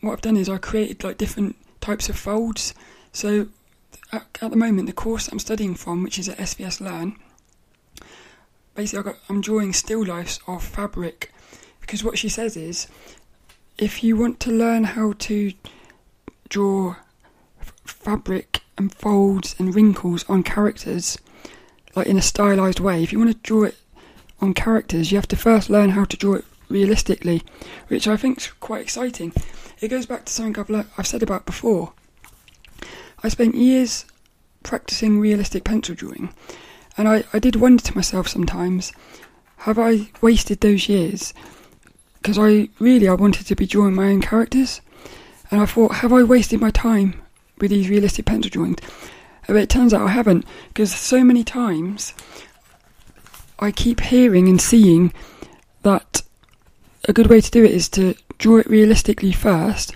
what 0.00 0.12
I've 0.12 0.20
done 0.20 0.36
is 0.36 0.48
I 0.48 0.58
created 0.58 1.04
like 1.04 1.18
different 1.18 1.56
types 1.80 2.08
of 2.08 2.18
folds. 2.18 2.74
So 3.12 3.48
at, 4.12 4.26
at 4.42 4.50
the 4.50 4.56
moment, 4.56 4.86
the 4.86 4.92
course 4.92 5.28
I'm 5.28 5.38
studying 5.38 5.74
from, 5.74 6.02
which 6.02 6.18
is 6.18 6.28
at 6.28 6.38
SVS 6.38 6.80
Learn, 6.80 7.16
basically 8.76 9.12
I 9.12 9.16
I'm 9.28 9.40
drawing 9.40 9.72
still 9.72 10.04
lifes 10.04 10.38
of 10.46 10.62
fabric 10.62 11.32
because 11.80 12.04
what 12.04 12.18
she 12.18 12.28
says 12.28 12.56
is 12.56 12.86
if 13.78 14.04
you 14.04 14.16
want 14.16 14.38
to 14.40 14.50
learn 14.50 14.84
how 14.84 15.14
to 15.18 15.52
draw 16.48 16.96
f- 17.60 17.72
fabric 17.84 18.60
and 18.78 18.94
folds 18.94 19.56
and 19.58 19.74
wrinkles 19.74 20.24
on 20.28 20.42
characters 20.42 21.18
like 21.96 22.06
in 22.06 22.18
a 22.18 22.22
stylized 22.22 22.80
way 22.80 23.02
if 23.02 23.12
you 23.12 23.18
want 23.18 23.32
to 23.32 23.42
draw 23.42 23.64
it 23.64 23.76
on 24.40 24.52
characters 24.52 25.10
you 25.10 25.16
have 25.16 25.28
to 25.28 25.36
first 25.36 25.70
learn 25.70 25.90
how 25.90 26.04
to 26.04 26.16
draw 26.16 26.34
it 26.34 26.44
realistically 26.68 27.42
which 27.88 28.08
i 28.08 28.16
think 28.16 28.38
is 28.38 28.48
quite 28.60 28.82
exciting. 28.82 29.32
It 29.80 29.88
goes 29.88 30.06
back 30.06 30.24
to 30.24 30.32
something 30.32 30.58
I've, 30.58 30.90
I've 30.96 31.06
said 31.06 31.22
about 31.22 31.44
before. 31.44 31.92
I 33.22 33.28
spent 33.28 33.54
years 33.54 34.06
practicing 34.62 35.20
realistic 35.20 35.64
pencil 35.64 35.94
drawing 35.94 36.32
and 36.96 37.08
I, 37.08 37.24
I 37.32 37.38
did 37.38 37.56
wonder 37.56 37.82
to 37.82 37.94
myself 37.94 38.28
sometimes 38.28 38.92
have 39.58 39.78
i 39.78 40.08
wasted 40.20 40.60
those 40.60 40.88
years? 40.88 41.34
Because 42.18 42.38
I 42.38 42.68
really 42.78 43.08
I 43.08 43.14
wanted 43.14 43.46
to 43.46 43.56
be 43.56 43.66
drawing 43.66 43.94
my 43.94 44.08
own 44.08 44.20
characters, 44.20 44.80
and 45.50 45.60
I 45.60 45.66
thought, 45.66 45.94
have 45.96 46.12
I 46.12 46.22
wasted 46.22 46.60
my 46.60 46.70
time 46.70 47.20
with 47.58 47.70
these 47.70 47.88
realistic 47.88 48.26
pencil 48.26 48.50
drawings? 48.50 48.78
Uh, 49.48 49.54
but 49.54 49.56
it 49.56 49.68
turns 49.68 49.94
out 49.94 50.02
I 50.02 50.10
haven't, 50.10 50.44
because 50.68 50.94
so 50.94 51.24
many 51.24 51.44
times 51.44 52.14
I 53.58 53.70
keep 53.70 54.00
hearing 54.00 54.48
and 54.48 54.60
seeing 54.60 55.12
that 55.82 56.22
a 57.06 57.12
good 57.12 57.28
way 57.28 57.40
to 57.40 57.50
do 57.50 57.64
it 57.64 57.70
is 57.70 57.88
to 57.90 58.14
draw 58.38 58.58
it 58.58 58.66
realistically 58.66 59.32
first, 59.32 59.94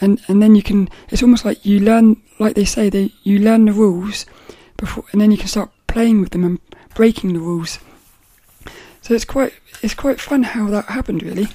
and 0.00 0.20
and 0.28 0.42
then 0.42 0.54
you 0.54 0.62
can. 0.62 0.88
It's 1.08 1.22
almost 1.22 1.44
like 1.44 1.64
you 1.64 1.80
learn, 1.80 2.20
like 2.38 2.54
they 2.54 2.64
say, 2.64 2.90
they 2.90 3.12
you 3.22 3.38
learn 3.38 3.64
the 3.64 3.72
rules 3.72 4.26
before, 4.76 5.04
and 5.12 5.20
then 5.20 5.30
you 5.30 5.38
can 5.38 5.48
start 5.48 5.70
playing 5.86 6.20
with 6.20 6.30
them 6.30 6.44
and 6.44 6.60
breaking 6.94 7.32
the 7.32 7.40
rules. 7.40 7.78
So 9.02 9.14
it's 9.14 9.24
quite 9.24 9.54
it's 9.82 9.94
quite 9.94 10.20
fun 10.20 10.42
how 10.42 10.68
that 10.68 10.86
happened, 10.86 11.22
really 11.22 11.48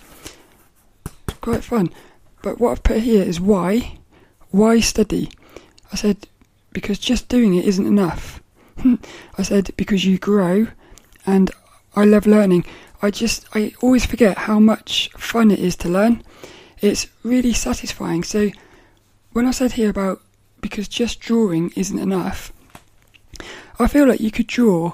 quite 1.43 1.63
fun. 1.63 1.91
But 2.41 2.60
what 2.60 2.72
I've 2.72 2.83
put 2.83 3.01
here 3.01 3.22
is 3.22 3.39
why. 3.39 3.98
Why 4.50 4.79
study? 4.79 5.29
I 5.91 5.95
said, 5.95 6.27
because 6.72 6.98
just 6.98 7.27
doing 7.27 7.53
it 7.53 7.65
isn't 7.65 7.86
enough. 7.86 8.41
I 9.38 9.43
said, 9.43 9.72
because 9.77 10.05
you 10.05 10.17
grow 10.17 10.67
and 11.25 11.51
I 11.95 12.05
love 12.05 12.25
learning. 12.25 12.65
I 13.03 13.12
just, 13.12 13.45
I 13.53 13.74
always 13.81 14.05
forget 14.05 14.38
how 14.38 14.60
much 14.60 15.12
fun 15.17 15.51
it 15.51 15.60
is 15.60 15.75
to 15.77 15.89
learn. 15.89 16.24
It's 16.81 17.07
really 17.22 17.53
satisfying. 17.53 18.24
So 18.24 18.50
when 19.33 19.45
I 19.45 19.51
said 19.51 19.74
here 19.74 19.89
about 19.89 20.22
because 20.62 20.88
just 20.88 21.19
drawing 21.19 21.72
isn't 21.75 22.00
enough, 22.00 22.51
I 23.77 23.88
feel 23.88 24.07
like 24.07 24.22
you 24.22 24.31
could 24.31 24.48
draw 24.48 24.93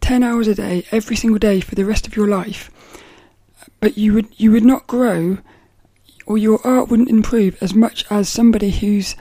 10 0.00 0.22
hours 0.22 0.48
a 0.48 0.54
day 0.54 0.84
every 0.90 1.16
single 1.16 1.38
day 1.38 1.60
for 1.60 1.74
the 1.74 1.84
rest 1.84 2.06
of 2.06 2.14
your 2.14 2.28
life 2.28 2.70
but 3.80 3.96
you 3.96 4.12
would 4.12 4.28
you 4.38 4.50
would 4.50 4.64
not 4.64 4.86
grow 4.86 5.38
or 6.26 6.36
your 6.36 6.60
art 6.64 6.90
wouldn't 6.90 7.08
improve 7.08 7.56
as 7.62 7.74
much 7.74 8.04
as 8.10 8.28
somebody 8.28 8.70
who's 8.70 9.16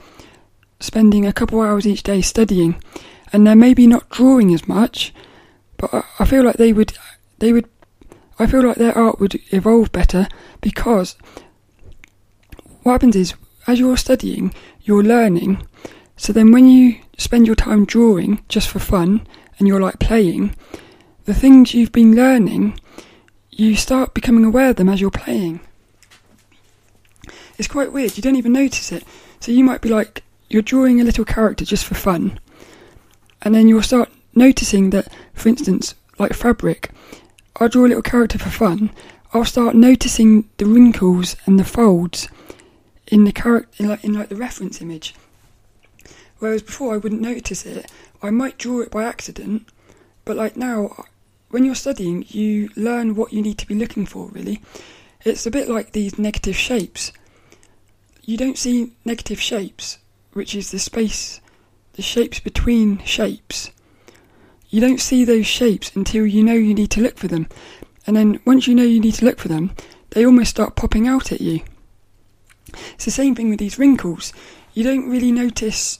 spending 0.79 1.25
a 1.25 1.33
couple 1.33 1.61
hours 1.61 1.87
each 1.87 2.03
day 2.03 2.21
studying 2.21 2.81
and 3.31 3.45
they're 3.47 3.55
maybe 3.55 3.87
not 3.87 4.09
drawing 4.09 4.53
as 4.53 4.67
much 4.67 5.13
but 5.77 6.05
I 6.19 6.25
feel 6.25 6.43
like 6.43 6.57
they 6.57 6.73
would 6.73 6.93
they 7.39 7.53
would 7.53 7.67
I 8.39 8.47
feel 8.47 8.63
like 8.63 8.77
their 8.77 8.97
art 8.97 9.19
would 9.19 9.39
evolve 9.51 9.91
better 9.91 10.27
because 10.61 11.15
what 12.81 12.93
happens 12.93 13.15
is 13.15 13.33
as 13.67 13.79
you're 13.79 13.97
studying 13.97 14.53
you're 14.81 15.03
learning 15.03 15.65
so 16.17 16.33
then 16.33 16.51
when 16.51 16.67
you 16.67 16.99
spend 17.17 17.45
your 17.45 17.55
time 17.55 17.85
drawing 17.85 18.43
just 18.49 18.67
for 18.67 18.79
fun 18.79 19.25
and 19.57 19.67
you're 19.67 19.79
like 19.79 19.99
playing 19.99 20.55
the 21.25 21.33
things 21.33 21.73
you've 21.73 21.91
been 21.91 22.15
learning 22.15 22.77
you 23.57 23.75
start 23.75 24.13
becoming 24.13 24.45
aware 24.45 24.71
of 24.71 24.77
them 24.77 24.89
as 24.89 24.99
you're 24.99 25.11
playing. 25.11 25.59
It's 27.57 27.67
quite 27.67 27.93
weird, 27.93 28.17
you 28.17 28.23
don't 28.23 28.35
even 28.35 28.53
notice 28.53 28.91
it. 28.91 29.03
So 29.39 29.51
you 29.51 29.63
might 29.63 29.81
be 29.81 29.89
like, 29.89 30.23
you're 30.49 30.61
drawing 30.61 30.99
a 30.99 31.03
little 31.03 31.25
character 31.25 31.65
just 31.65 31.85
for 31.85 31.95
fun, 31.95 32.39
and 33.41 33.53
then 33.53 33.67
you'll 33.67 33.83
start 33.83 34.09
noticing 34.33 34.89
that, 34.91 35.11
for 35.33 35.49
instance, 35.49 35.95
like 36.17 36.33
fabric, 36.33 36.91
I'll 37.57 37.69
draw 37.69 37.85
a 37.85 37.87
little 37.87 38.01
character 38.01 38.39
for 38.39 38.49
fun, 38.49 38.91
I'll 39.33 39.45
start 39.45 39.75
noticing 39.75 40.49
the 40.57 40.65
wrinkles 40.65 41.35
and 41.45 41.59
the 41.59 41.63
folds 41.63 42.27
in 43.07 43.25
the 43.25 43.31
character, 43.31 43.83
in 43.83 43.89
like, 43.89 44.03
in 44.03 44.13
like 44.13 44.29
the 44.29 44.35
reference 44.35 44.81
image. 44.81 45.15
Whereas 46.39 46.61
before 46.61 46.93
I 46.93 46.97
wouldn't 46.97 47.21
notice 47.21 47.65
it, 47.65 47.91
I 48.21 48.29
might 48.29 48.57
draw 48.57 48.81
it 48.81 48.91
by 48.91 49.03
accident, 49.03 49.67
but 50.25 50.35
like 50.35 50.55
now 50.55 51.05
when 51.53 51.63
you're 51.63 51.75
studying, 51.75 52.25
you 52.29 52.69
learn 52.75 53.13
what 53.13 53.31
you 53.31 53.39
need 53.39 53.59
to 53.59 53.67
be 53.67 53.75
looking 53.75 54.07
for, 54.07 54.29
really. 54.29 54.59
It's 55.23 55.45
a 55.45 55.51
bit 55.51 55.69
like 55.69 55.91
these 55.91 56.17
negative 56.17 56.55
shapes. 56.55 57.11
You 58.23 58.37
don't 58.37 58.57
see 58.57 58.93
negative 59.05 59.39
shapes, 59.39 59.99
which 60.33 60.55
is 60.55 60.71
the 60.71 60.79
space, 60.79 61.41
the 61.93 62.01
shapes 62.01 62.39
between 62.39 63.03
shapes. 63.03 63.69
You 64.73 64.81
don't 64.81 64.99
see 64.99 65.23
those 65.23 65.45
shapes 65.45 65.95
until 65.95 66.25
you 66.25 66.43
know 66.43 66.55
you 66.55 66.73
need 66.73 66.89
to 66.89 67.01
look 67.01 67.19
for 67.19 67.27
them. 67.27 67.47
And 68.07 68.15
then 68.15 68.39
once 68.43 68.65
you 68.65 68.73
know 68.73 68.81
you 68.81 68.99
need 68.99 69.13
to 69.13 69.25
look 69.25 69.37
for 69.37 69.47
them, 69.47 69.69
they 70.09 70.25
almost 70.25 70.49
start 70.49 70.75
popping 70.75 71.07
out 71.07 71.31
at 71.31 71.41
you. 71.41 71.61
It's 72.95 73.05
the 73.05 73.11
same 73.11 73.35
thing 73.35 73.51
with 73.51 73.59
these 73.59 73.77
wrinkles. 73.77 74.33
You 74.73 74.83
don't 74.83 75.07
really 75.07 75.31
notice 75.31 75.99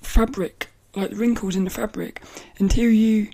fabric, 0.00 0.68
like 0.96 1.10
wrinkles 1.12 1.54
in 1.54 1.64
the 1.64 1.70
fabric, 1.70 2.22
until 2.58 2.88
you 2.88 3.28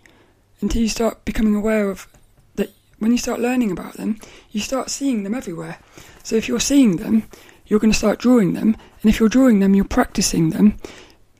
until 0.61 0.83
you 0.83 0.89
start 0.89 1.25
becoming 1.25 1.55
aware 1.55 1.89
of 1.89 2.09
that 2.57 2.73
when 2.99 3.13
you 3.13 3.19
start 3.19 3.39
learning 3.39 3.71
about 3.71 3.95
them, 3.95 4.19
you 4.51 4.59
start 4.59 4.91
seeing 4.91 5.23
them 5.23 5.37
everywhere. 5.37 5.79
So 6.25 6.35
if 6.35 6.49
you're 6.49 6.59
seeing 6.59 6.97
them, 6.97 7.23
you're 7.69 7.79
going 7.79 7.93
to 7.93 7.99
start 7.99 8.19
drawing 8.19 8.55
them, 8.55 8.77
and 9.01 9.09
if 9.09 9.21
you're 9.21 9.29
drawing 9.29 9.61
them, 9.61 9.77
you're 9.77 9.85
practicing 9.85 10.51
them, 10.51 10.77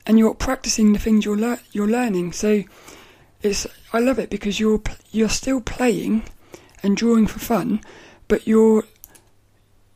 and 0.05 0.17
you're 0.17 0.33
practicing 0.33 0.93
the 0.93 0.99
things 0.99 1.25
you're 1.25 1.35
le- 1.35 1.59
you're 1.73 1.89
learning. 1.89 2.31
So 2.31 2.63
it's 3.47 3.67
I 3.93 3.99
love 3.99 4.19
it 4.19 4.29
because 4.29 4.59
you're 4.59 4.81
you're 5.11 5.29
still 5.29 5.61
playing 5.61 6.23
and 6.83 6.95
drawing 6.95 7.27
for 7.27 7.39
fun, 7.39 7.81
but 8.27 8.47
you're 8.47 8.83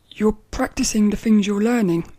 you're 0.10 0.38
practicing 0.52 1.10
the 1.10 1.18
things 1.18 1.48
you're 1.48 1.62
learning. 1.62 2.10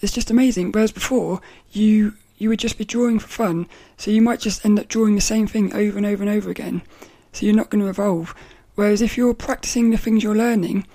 It's 0.00 0.12
just 0.12 0.30
amazing. 0.30 0.72
Whereas 0.72 0.92
before, 0.92 1.40
you 1.70 2.14
you 2.36 2.48
would 2.48 2.58
just 2.58 2.78
be 2.78 2.84
drawing 2.84 3.18
for 3.18 3.28
fun, 3.28 3.66
so 3.96 4.10
you 4.10 4.22
might 4.22 4.40
just 4.40 4.64
end 4.64 4.78
up 4.78 4.88
drawing 4.88 5.14
the 5.14 5.20
same 5.20 5.46
thing 5.46 5.72
over 5.74 5.96
and 5.96 6.06
over 6.06 6.22
and 6.22 6.30
over 6.30 6.50
again. 6.50 6.82
So 7.32 7.46
you're 7.46 7.54
not 7.54 7.70
going 7.70 7.82
to 7.82 7.90
evolve. 7.90 8.34
Whereas 8.74 9.02
if 9.02 9.16
you're 9.16 9.34
practicing 9.34 9.90
the 9.90 9.98
things 9.98 10.22
you're 10.22 10.36
learning, 10.36 10.86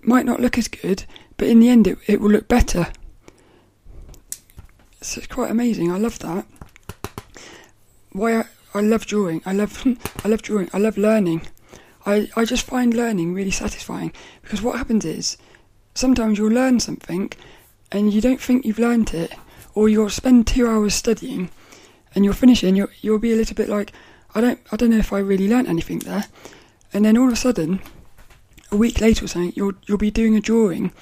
it 0.00 0.08
might 0.08 0.26
not 0.26 0.40
look 0.40 0.58
as 0.58 0.66
good, 0.66 1.04
but 1.36 1.46
in 1.46 1.60
the 1.60 1.68
end 1.68 1.86
it, 1.86 1.98
it 2.06 2.20
will 2.20 2.30
look 2.30 2.48
better. 2.48 2.88
So 5.00 5.18
it's 5.18 5.28
quite 5.28 5.50
amazing. 5.50 5.92
I 5.92 5.98
love 5.98 6.18
that. 6.18 6.44
Why 8.12 8.40
I, 8.40 8.44
I 8.74 8.80
love 8.80 9.06
drawing. 9.06 9.42
I 9.44 9.52
love 9.52 9.86
I 10.24 10.28
love 10.28 10.42
drawing. 10.42 10.70
I 10.72 10.78
love 10.78 10.96
learning. 10.96 11.42
I, 12.06 12.28
I 12.36 12.44
just 12.44 12.64
find 12.64 12.94
learning 12.94 13.34
really 13.34 13.50
satisfying 13.50 14.12
because 14.42 14.62
what 14.62 14.78
happens 14.78 15.04
is 15.04 15.36
sometimes 15.94 16.38
you'll 16.38 16.52
learn 16.52 16.80
something 16.80 17.30
and 17.92 18.12
you 18.12 18.20
don't 18.20 18.40
think 18.40 18.64
you've 18.64 18.78
learned 18.78 19.12
it 19.12 19.34
or 19.74 19.88
you'll 19.88 20.10
spend 20.10 20.46
two 20.46 20.66
hours 20.66 20.94
studying 20.94 21.50
and 22.14 22.24
you'll 22.24 22.34
finish 22.34 22.64
it 22.64 22.68
and 22.68 22.76
you'll, 22.76 22.88
you'll 23.00 23.18
be 23.18 23.32
a 23.32 23.36
little 23.36 23.54
bit 23.54 23.68
like, 23.68 23.92
I 24.34 24.40
don't, 24.40 24.58
I 24.72 24.76
don't 24.76 24.90
know 24.90 24.98
if 24.98 25.12
I 25.12 25.18
really 25.18 25.48
learnt 25.48 25.68
anything 25.68 25.98
there. 26.00 26.24
And 26.92 27.04
then 27.04 27.18
all 27.18 27.26
of 27.26 27.32
a 27.32 27.36
sudden, 27.36 27.80
a 28.72 28.76
week 28.76 29.00
later 29.00 29.24
or 29.24 29.28
something, 29.28 29.52
you'll, 29.54 29.74
you'll 29.86 29.98
be 29.98 30.10
doing 30.10 30.36
a 30.36 30.40
drawing 30.40 30.92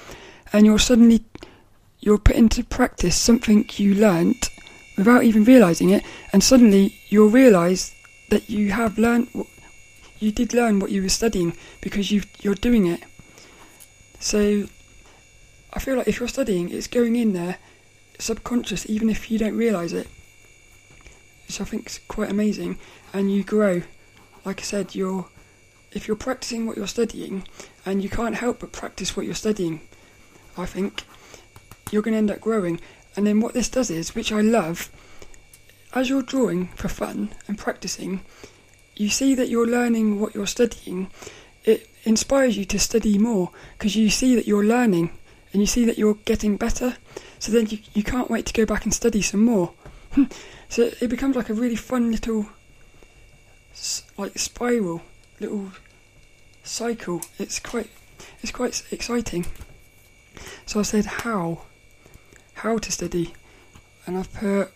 and 0.51 0.65
you'll 0.65 0.79
suddenly, 0.79 1.23
you'll 1.99 2.19
put 2.19 2.35
into 2.35 2.63
practice 2.63 3.15
something 3.15 3.69
you 3.77 3.95
learnt 3.95 4.49
without 4.97 5.23
even 5.23 5.43
realizing 5.43 5.89
it, 5.91 6.03
and 6.33 6.43
suddenly 6.43 6.95
you'll 7.07 7.29
realize 7.29 7.93
that 8.29 8.49
you 8.49 8.71
have 8.71 8.97
learned, 8.97 9.29
you 10.19 10.31
did 10.31 10.53
learn 10.53 10.79
what 10.79 10.91
you 10.91 11.03
were 11.03 11.09
studying 11.09 11.55
because 11.79 12.11
you 12.11 12.23
you're 12.39 12.55
doing 12.55 12.87
it. 12.87 13.03
So, 14.19 14.67
I 15.71 15.79
feel 15.79 15.97
like 15.97 16.07
if 16.07 16.19
you're 16.19 16.27
studying, 16.27 16.71
it's 16.71 16.87
going 16.87 17.15
in 17.15 17.33
there, 17.33 17.57
subconscious, 18.17 18.89
even 18.89 19.09
if 19.09 19.29
you 19.29 19.37
don't 19.37 19.55
realize 19.55 19.93
it. 19.93 20.07
Which 21.47 21.61
I 21.61 21.63
think 21.63 21.87
is 21.87 21.99
quite 22.07 22.31
amazing, 22.31 22.77
and 23.13 23.31
you 23.31 23.43
grow. 23.43 23.83
Like 24.43 24.59
I 24.59 24.63
said, 24.63 24.95
you're 24.95 25.29
if 25.91 26.07
you're 26.07 26.17
practicing 26.17 26.65
what 26.65 26.77
you're 26.77 26.87
studying, 26.87 27.43
and 27.85 28.03
you 28.03 28.09
can't 28.09 28.35
help 28.35 28.59
but 28.59 28.71
practice 28.71 29.15
what 29.15 29.25
you're 29.25 29.35
studying, 29.35 29.81
I 30.57 30.65
think 30.65 31.03
you're 31.91 32.01
going 32.01 32.13
to 32.13 32.17
end 32.17 32.31
up 32.31 32.41
growing. 32.41 32.81
And 33.17 33.25
then 33.25 33.41
what 33.41 33.55
this 33.55 33.67
does 33.67 33.89
is, 33.89 34.13
which 34.13 34.31
I 34.31 34.41
love, 34.41 34.91
as 35.93 36.07
you're 36.07 36.21
drawing 36.21 36.67
for 36.67 36.87
fun 36.87 37.33
and 37.47 37.57
practicing, 37.57 38.21
you 38.95 39.09
see 39.09 39.33
that 39.33 39.49
you're 39.49 39.65
learning 39.65 40.19
what 40.19 40.35
you're 40.35 40.45
studying. 40.45 41.09
It 41.65 41.89
inspires 42.03 42.57
you 42.57 42.65
to 42.65 42.77
study 42.77 43.17
more 43.17 43.49
because 43.77 43.95
you 43.95 44.11
see 44.11 44.35
that 44.35 44.45
you're 44.45 44.63
learning 44.63 45.09
and 45.51 45.63
you 45.63 45.65
see 45.65 45.83
that 45.85 45.97
you're 45.97 46.19
getting 46.25 46.57
better. 46.57 46.97
So 47.39 47.51
then 47.51 47.65
you, 47.67 47.79
you 47.95 48.03
can't 48.03 48.29
wait 48.29 48.45
to 48.45 48.53
go 48.53 48.67
back 48.67 48.85
and 48.85 48.93
study 48.93 49.23
some 49.23 49.43
more. 49.43 49.73
so 50.69 50.91
it 51.01 51.09
becomes 51.09 51.35
like 51.35 51.49
a 51.49 51.55
really 51.55 51.75
fun 51.75 52.11
little 52.11 52.45
like 54.15 54.37
spiral, 54.37 55.01
little 55.39 55.71
cycle. 56.63 57.21
It's 57.39 57.59
quite 57.59 57.89
it's 58.43 58.51
quite 58.51 58.83
exciting. 58.91 59.47
So 60.67 60.79
I 60.79 60.83
said 60.83 61.05
how 61.05 61.63
how 62.57 62.77
to 62.77 62.91
study, 62.91 63.33
and 64.05 64.17
I've 64.17 64.33
put 64.33 64.71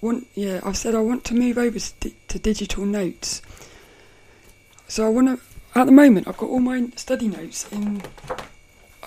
want 0.00 0.26
yeah 0.34 0.60
I've 0.64 0.76
said 0.76 0.94
I 0.94 1.00
want 1.00 1.24
to 1.24 1.34
move 1.34 1.56
over 1.56 1.78
to, 1.78 1.92
di- 2.00 2.16
to 2.28 2.38
digital 2.38 2.84
notes. 2.84 3.40
So 4.88 5.06
I 5.06 5.08
want 5.08 5.28
to 5.28 5.78
at 5.78 5.86
the 5.86 5.92
moment 5.92 6.28
I've 6.28 6.36
got 6.36 6.50
all 6.50 6.60
my 6.60 6.88
study 6.96 7.28
notes 7.28 7.70
in. 7.72 8.02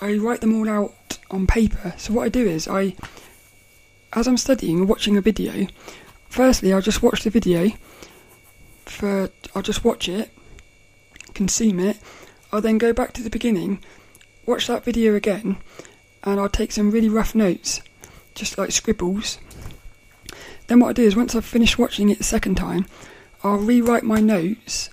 I 0.00 0.16
write 0.16 0.40
them 0.40 0.54
all 0.54 0.68
out 0.68 1.18
on 1.30 1.46
paper. 1.46 1.94
So 1.96 2.12
what 2.12 2.24
I 2.24 2.28
do 2.28 2.46
is 2.46 2.68
I, 2.68 2.94
as 4.12 4.28
I'm 4.28 4.36
studying 4.36 4.86
watching 4.86 5.16
a 5.16 5.22
video, 5.22 5.66
firstly 6.28 6.72
I'll 6.72 6.82
just 6.82 7.02
watch 7.02 7.22
the 7.22 7.30
video. 7.30 7.70
For 8.84 9.30
I'll 9.54 9.62
just 9.62 9.84
watch 9.84 10.08
it, 10.08 10.30
consume 11.34 11.80
it. 11.80 11.98
I'll 12.52 12.60
then 12.60 12.78
go 12.78 12.92
back 12.92 13.12
to 13.14 13.22
the 13.22 13.30
beginning, 13.30 13.82
watch 14.46 14.66
that 14.68 14.84
video 14.84 15.14
again, 15.14 15.56
and 16.26 16.40
I'll 16.40 16.48
take 16.48 16.72
some 16.72 16.90
really 16.90 17.08
rough 17.08 17.34
notes, 17.34 17.80
just 18.34 18.58
like 18.58 18.72
scribbles. 18.72 19.38
Then 20.66 20.80
what 20.80 20.90
I 20.90 20.92
do 20.92 21.04
is 21.04 21.16
once 21.16 21.34
I've 21.34 21.44
finished 21.44 21.78
watching 21.78 22.10
it 22.10 22.18
the 22.18 22.24
second 22.24 22.56
time, 22.56 22.86
I'll 23.44 23.58
rewrite 23.58 24.02
my 24.02 24.20
notes 24.20 24.90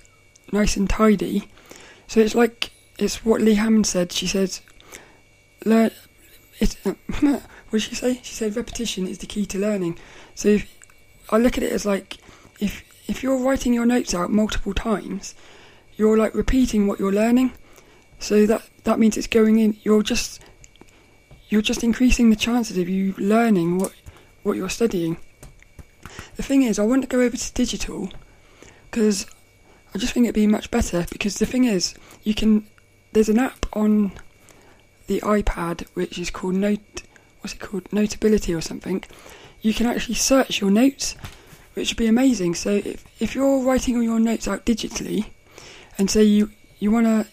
nice 0.52 0.76
and 0.76 0.88
tidy. 0.88 1.48
So 2.06 2.20
it's 2.20 2.34
like 2.34 2.70
it's 2.98 3.24
what 3.24 3.40
Lee 3.40 3.54
Hammond 3.54 3.86
said. 3.86 4.12
She 4.12 4.26
said, 4.26 4.58
"Learn." 5.64 5.90
It. 6.60 6.76
What 7.70 7.80
did 7.80 7.88
she 7.88 7.96
say? 7.96 8.20
She 8.22 8.34
said 8.34 8.54
repetition 8.54 9.08
is 9.08 9.18
the 9.18 9.26
key 9.26 9.46
to 9.46 9.58
learning. 9.58 9.98
So 10.36 10.50
if, 10.50 10.78
I 11.30 11.38
look 11.38 11.58
at 11.58 11.64
it 11.64 11.72
as 11.72 11.84
like 11.84 12.18
if 12.60 12.84
if 13.08 13.20
you're 13.20 13.36
writing 13.36 13.74
your 13.74 13.84
notes 13.84 14.14
out 14.14 14.30
multiple 14.30 14.72
times, 14.72 15.34
you're 15.96 16.16
like 16.16 16.36
repeating 16.36 16.86
what 16.86 17.00
you're 17.00 17.10
learning. 17.10 17.52
So 18.20 18.46
that 18.46 18.62
that 18.84 19.00
means 19.00 19.16
it's 19.16 19.26
going 19.26 19.58
in. 19.58 19.76
You're 19.82 20.04
just 20.04 20.40
you're 21.48 21.62
just 21.62 21.84
increasing 21.84 22.30
the 22.30 22.36
chances 22.36 22.78
of 22.78 22.88
you 22.88 23.14
learning 23.18 23.78
what 23.78 23.92
what 24.42 24.56
you're 24.56 24.68
studying. 24.68 25.16
The 26.36 26.42
thing 26.42 26.62
is, 26.62 26.78
I 26.78 26.84
want 26.84 27.02
to 27.02 27.08
go 27.08 27.20
over 27.20 27.36
to 27.36 27.54
digital 27.54 28.10
because 28.90 29.26
I 29.94 29.98
just 29.98 30.12
think 30.12 30.24
it'd 30.24 30.34
be 30.34 30.46
much 30.46 30.70
better. 30.70 31.06
Because 31.10 31.36
the 31.36 31.46
thing 31.46 31.64
is, 31.64 31.94
you 32.22 32.34
can 32.34 32.66
there's 33.12 33.28
an 33.28 33.38
app 33.38 33.66
on 33.72 34.12
the 35.06 35.20
iPad 35.20 35.86
which 35.94 36.18
is 36.18 36.30
called 36.30 36.54
Note. 36.54 37.02
What's 37.40 37.54
it 37.54 37.60
called? 37.60 37.92
Notability 37.92 38.54
or 38.54 38.60
something. 38.60 39.04
You 39.60 39.72
can 39.72 39.86
actually 39.86 40.16
search 40.16 40.60
your 40.60 40.70
notes, 40.70 41.16
which 41.74 41.90
would 41.90 41.96
be 41.96 42.06
amazing. 42.06 42.54
So 42.54 42.70
if 42.70 43.04
if 43.20 43.34
you're 43.34 43.62
writing 43.62 43.96
all 43.96 44.02
your 44.02 44.20
notes 44.20 44.48
out 44.48 44.66
digitally, 44.66 45.26
and 45.98 46.10
say 46.10 46.24
you 46.24 46.50
you 46.78 46.90
wanna 46.90 47.26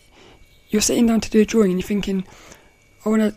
you're 0.69 0.81
sitting 0.81 1.07
down 1.07 1.21
to 1.21 1.29
do 1.29 1.41
a 1.41 1.45
drawing 1.45 1.71
and 1.71 1.79
you're 1.79 1.87
thinking, 1.87 2.25
I 3.05 3.09
do 3.09 3.35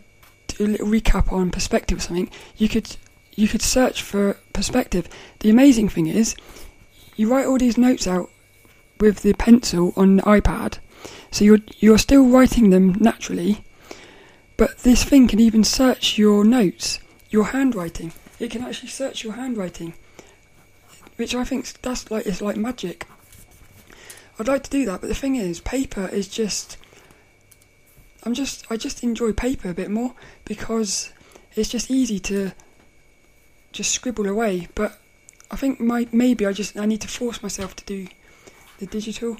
a 0.59 0.63
little 0.63 0.87
recap 0.87 1.31
on 1.31 1.51
perspective 1.51 1.97
or 1.97 2.01
something, 2.01 2.29
you 2.57 2.69
could 2.69 2.95
you 3.35 3.47
could 3.47 3.61
search 3.61 4.01
for 4.01 4.37
perspective. 4.53 5.09
The 5.39 5.49
amazing 5.49 5.89
thing 5.89 6.07
is, 6.07 6.35
you 7.15 7.29
write 7.29 7.45
all 7.45 7.57
these 7.57 7.77
notes 7.77 8.07
out 8.07 8.29
with 8.99 9.21
the 9.21 9.33
pencil 9.33 9.93
on 9.95 10.17
the 10.17 10.23
iPad, 10.23 10.79
so 11.31 11.43
you're 11.43 11.59
you're 11.79 11.97
still 11.97 12.27
writing 12.27 12.69
them 12.69 12.93
naturally, 12.99 13.63
but 14.57 14.79
this 14.79 15.03
thing 15.03 15.27
can 15.27 15.39
even 15.39 15.63
search 15.63 16.17
your 16.17 16.43
notes, 16.45 16.99
your 17.29 17.45
handwriting. 17.45 18.13
It 18.39 18.51
can 18.51 18.63
actually 18.63 18.89
search 18.89 19.23
your 19.23 19.33
handwriting, 19.33 19.93
which 21.17 21.35
I 21.35 21.43
think 21.43 21.81
that's 21.81 22.09
like 22.09 22.25
it's 22.25 22.41
like 22.41 22.57
magic. 22.57 23.05
I'd 24.37 24.47
like 24.47 24.63
to 24.63 24.69
do 24.69 24.85
that, 24.85 24.99
but 24.99 25.07
the 25.07 25.15
thing 25.15 25.35
is, 25.35 25.61
paper 25.61 26.09
is 26.11 26.27
just 26.27 26.77
I'm 28.25 28.33
just 28.33 28.65
I 28.71 28.77
just 28.77 29.03
enjoy 29.03 29.33
paper 29.33 29.69
a 29.69 29.73
bit 29.73 29.91
more 29.91 30.13
because 30.45 31.13
it's 31.55 31.69
just 31.69 31.91
easy 31.91 32.19
to 32.19 32.51
just 33.71 33.91
scribble 33.91 34.27
away. 34.27 34.67
But 34.73 34.97
I 35.51 35.55
think 35.55 35.79
my 35.79 36.07
maybe 36.11 36.45
I 36.45 36.53
just 36.53 36.77
I 36.77 36.85
need 36.85 37.01
to 37.01 37.07
force 37.07 37.43
myself 37.43 37.75
to 37.77 37.85
do 37.85 38.07
the 38.79 38.87
digital. 38.87 39.37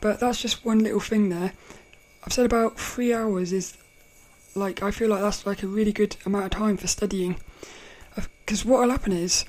But 0.00 0.20
that's 0.20 0.42
just 0.42 0.64
one 0.64 0.80
little 0.80 1.00
thing 1.00 1.28
there. 1.28 1.52
I've 2.24 2.32
said 2.32 2.46
about 2.46 2.78
three 2.78 3.14
hours 3.14 3.52
is 3.52 3.76
like 4.54 4.82
I 4.82 4.90
feel 4.90 5.10
like 5.10 5.20
that's 5.20 5.46
like 5.46 5.62
a 5.62 5.68
really 5.68 5.92
good 5.92 6.16
amount 6.26 6.46
of 6.46 6.50
time 6.50 6.76
for 6.76 6.88
studying. 6.88 7.36
Because 8.44 8.64
what'll 8.64 8.90
happen 8.90 9.12
is 9.12 9.44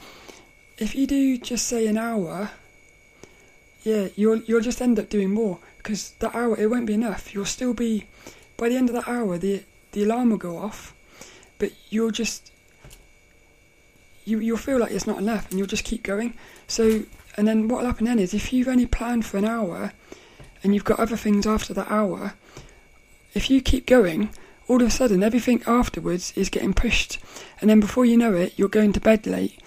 if 0.77 0.93
you 0.93 1.07
do 1.07 1.37
just 1.37 1.67
say 1.67 1.87
an 1.87 1.97
hour, 1.97 2.51
yeah, 3.83 4.09
you'll 4.15 4.41
you'll 4.43 4.61
just 4.61 4.81
end 4.81 4.99
up 4.99 5.09
doing 5.09 5.31
more 5.33 5.57
because 5.77 6.11
that 6.19 6.35
hour 6.35 6.55
it 6.57 6.69
won't 6.69 6.85
be 6.85 6.93
enough. 6.93 7.33
You'll 7.33 7.45
still 7.45 7.73
be 7.73 8.05
by 8.59 8.69
the 8.69 8.75
end 8.75 8.89
of 8.89 8.95
that 8.95 9.07
hour, 9.07 9.37
the 9.37 9.63
the 9.93 10.03
alarm 10.03 10.29
will 10.29 10.37
go 10.37 10.57
off, 10.57 10.93
but 11.57 11.71
you'll 11.89 12.11
just 12.11 12.51
you 14.25 14.39
you'll 14.39 14.57
feel 14.57 14.79
like 14.79 14.91
it's 14.91 15.07
not 15.07 15.17
enough, 15.17 15.49
and 15.49 15.57
you'll 15.57 15.67
just 15.67 15.85
keep 15.85 16.03
going. 16.03 16.33
So, 16.67 17.03
and 17.37 17.47
then 17.47 17.67
what 17.69 17.79
will 17.79 17.87
happen 17.87 18.05
then 18.05 18.19
is 18.19 18.33
if 18.33 18.51
you've 18.53 18.67
only 18.67 18.85
planned 18.85 19.25
for 19.25 19.37
an 19.37 19.45
hour, 19.45 19.93
and 20.61 20.73
you've 20.73 20.83
got 20.83 20.99
other 20.99 21.17
things 21.17 21.47
after 21.47 21.73
that 21.73 21.89
hour, 21.89 22.33
if 23.33 23.49
you 23.49 23.61
keep 23.61 23.85
going, 23.85 24.29
all 24.67 24.81
of 24.81 24.87
a 24.87 24.91
sudden 24.91 25.23
everything 25.23 25.63
afterwards 25.65 26.33
is 26.35 26.49
getting 26.49 26.73
pushed, 26.73 27.17
and 27.61 27.69
then 27.69 27.79
before 27.79 28.05
you 28.05 28.17
know 28.17 28.33
it, 28.33 28.53
you're 28.57 28.67
going 28.67 28.93
to 28.93 28.99
bed 28.99 29.25
late. 29.25 29.57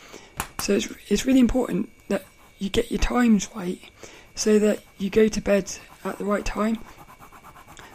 So 0.61 0.75
it's 0.75 0.89
it's 1.09 1.27
really 1.27 1.41
important 1.41 1.89
that 2.09 2.25
you 2.59 2.69
get 2.69 2.91
your 2.91 3.01
times 3.01 3.49
right, 3.57 3.81
so 4.35 4.59
that 4.59 4.81
you 4.99 5.09
go 5.09 5.29
to 5.29 5.41
bed 5.41 5.73
at 6.05 6.19
the 6.19 6.27
right 6.27 6.45
time 6.45 6.79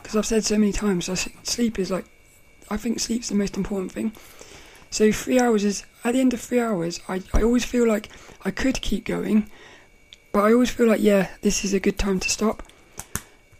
because 0.07 0.19
I've 0.19 0.25
said 0.25 0.45
so 0.45 0.57
many 0.57 0.71
times, 0.71 1.09
I 1.09 1.15
sleep 1.15 1.77
is 1.77 1.91
like, 1.91 2.05
I 2.69 2.77
think 2.77 3.01
sleep's 3.01 3.27
the 3.27 3.35
most 3.35 3.57
important 3.57 3.91
thing. 3.91 4.13
So 4.89 5.11
three 5.11 5.37
hours 5.37 5.65
is 5.65 5.83
at 6.05 6.13
the 6.13 6.21
end 6.21 6.33
of 6.33 6.39
three 6.39 6.61
hours. 6.61 7.01
I 7.09 7.23
I 7.33 7.43
always 7.43 7.65
feel 7.65 7.85
like 7.85 8.07
I 8.45 8.51
could 8.51 8.79
keep 8.79 9.03
going, 9.03 9.49
but 10.31 10.45
I 10.45 10.53
always 10.53 10.69
feel 10.69 10.87
like 10.87 11.01
yeah, 11.01 11.27
this 11.41 11.65
is 11.65 11.73
a 11.73 11.81
good 11.81 11.99
time 11.99 12.21
to 12.21 12.29
stop. 12.29 12.63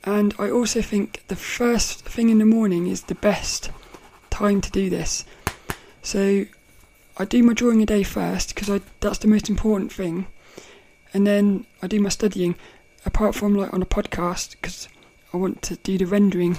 And 0.05 0.33
I 0.39 0.49
also 0.49 0.81
think 0.81 1.21
the 1.27 1.35
first 1.35 2.05
thing 2.05 2.29
in 2.29 2.37
the 2.37 2.45
morning 2.45 2.87
is 2.87 3.03
the 3.03 3.15
best 3.15 3.69
time 4.29 4.61
to 4.61 4.71
do 4.71 4.89
this. 4.89 5.25
So 6.01 6.45
I 7.17 7.25
do 7.25 7.43
my 7.43 7.51
drawing 7.51 7.81
a 7.81 7.85
day 7.85 8.03
first 8.03 8.55
because 8.55 8.81
that's 9.01 9.17
the 9.17 9.27
most 9.27 9.49
important 9.49 9.91
thing, 9.91 10.27
and 11.13 11.27
then 11.27 11.65
I 11.81 11.87
do 11.87 11.99
my 11.99 12.07
studying. 12.07 12.55
Apart 13.05 13.35
from 13.35 13.53
like 13.53 13.73
on 13.73 13.81
a 13.81 13.85
podcast 13.85 14.51
because 14.51 14.87
I 15.33 15.37
want 15.37 15.61
to 15.63 15.75
do 15.77 15.97
the 15.97 16.05
rendering 16.05 16.57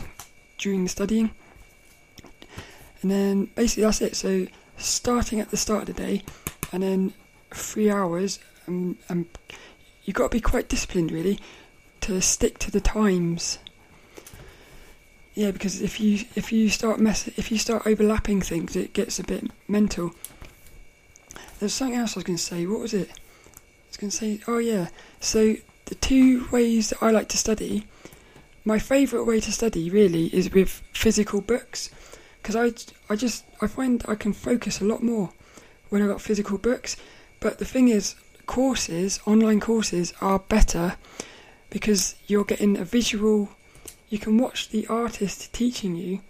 during 0.58 0.84
the 0.84 0.90
studying. 0.90 1.30
And 3.02 3.10
then 3.10 3.44
basically 3.54 3.84
that's 3.84 4.00
it. 4.00 4.16
So 4.16 4.46
starting 4.76 5.40
at 5.40 5.50
the 5.50 5.56
start 5.56 5.88
of 5.88 5.94
the 5.94 6.02
day 6.02 6.22
and 6.72 6.82
then 6.82 7.12
three 7.50 7.90
hours 7.90 8.38
and, 8.66 8.96
and 9.08 9.26
you've 10.04 10.16
got 10.16 10.30
to 10.30 10.36
be 10.36 10.40
quite 10.40 10.68
disciplined 10.68 11.12
really 11.12 11.38
to 12.00 12.20
stick 12.20 12.58
to 12.58 12.70
the 12.70 12.80
times. 12.80 13.58
Yeah, 15.34 15.52
because 15.52 15.80
if 15.80 16.00
you 16.00 16.24
if 16.34 16.52
you 16.52 16.68
start 16.68 16.98
mess 16.98 17.28
if 17.28 17.52
you 17.52 17.58
start 17.58 17.86
overlapping 17.86 18.40
things, 18.40 18.74
it 18.74 18.92
gets 18.92 19.20
a 19.20 19.24
bit 19.24 19.44
mental. 19.68 20.12
There's 21.58 21.72
something 21.72 21.96
else 21.96 22.16
I 22.16 22.18
was 22.18 22.24
going 22.24 22.36
to 22.36 22.42
say. 22.42 22.66
What 22.66 22.80
was 22.80 22.94
it? 22.94 23.08
I 23.08 23.88
was 23.88 23.96
going 23.96 24.10
to 24.10 24.16
say. 24.16 24.40
Oh 24.48 24.58
yeah. 24.58 24.88
So 25.20 25.54
the 25.84 25.94
two 25.94 26.48
ways 26.50 26.90
that 26.90 27.02
I 27.02 27.10
like 27.10 27.28
to 27.28 27.38
study 27.38 27.86
my 28.68 28.78
favourite 28.78 29.24
way 29.24 29.40
to 29.40 29.50
study 29.50 29.88
really 29.88 30.26
is 30.26 30.52
with 30.52 30.82
physical 30.92 31.40
books 31.40 31.88
because 32.36 32.54
I, 32.54 32.66
I 33.10 33.16
just 33.16 33.46
I 33.62 33.66
find 33.66 34.04
I 34.06 34.14
can 34.14 34.34
focus 34.34 34.78
a 34.78 34.84
lot 34.84 35.02
more 35.02 35.30
when 35.88 36.02
I've 36.02 36.08
got 36.08 36.20
physical 36.20 36.58
books. 36.58 36.94
But 37.40 37.58
the 37.58 37.64
thing 37.64 37.88
is, 37.88 38.14
courses, 38.44 39.20
online 39.24 39.58
courses, 39.58 40.12
are 40.20 40.38
better 40.38 40.96
because 41.70 42.14
you're 42.26 42.44
getting 42.44 42.76
a 42.76 42.84
visual. 42.84 43.48
You 44.10 44.18
can 44.18 44.36
watch 44.36 44.68
the 44.68 44.86
artist 44.88 45.50
teaching 45.54 45.96
you 45.96 46.20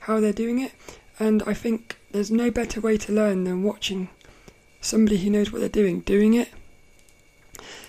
how 0.00 0.20
they're 0.20 0.34
doing 0.34 0.60
it, 0.60 0.72
and 1.18 1.42
I 1.46 1.54
think 1.54 1.96
there's 2.10 2.30
no 2.30 2.50
better 2.50 2.82
way 2.82 2.98
to 2.98 3.12
learn 3.12 3.44
than 3.44 3.62
watching 3.62 4.10
somebody 4.82 5.16
who 5.16 5.30
knows 5.30 5.50
what 5.50 5.60
they're 5.60 5.70
doing 5.70 6.00
doing 6.00 6.34
it. 6.34 6.50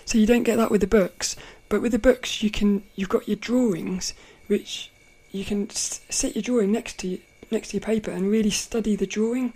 So 0.06 0.16
you 0.16 0.26
don't 0.26 0.42
get 0.42 0.56
that 0.56 0.70
with 0.70 0.80
the 0.80 0.86
books, 0.86 1.36
but 1.68 1.82
with 1.82 1.92
the 1.92 1.98
books 1.98 2.42
you 2.42 2.50
can. 2.50 2.82
You've 2.94 3.08
got 3.08 3.28
your 3.28 3.36
drawings, 3.36 4.14
which 4.46 4.90
you 5.32 5.44
can 5.44 5.70
sit 5.70 6.36
your 6.36 6.42
drawing 6.42 6.72
next 6.72 6.98
to 7.00 7.18
next 7.50 7.68
to 7.68 7.76
your 7.76 7.84
paper 7.84 8.10
and 8.10 8.30
really 8.30 8.50
study 8.50 8.96
the 8.96 9.06
drawing, 9.06 9.52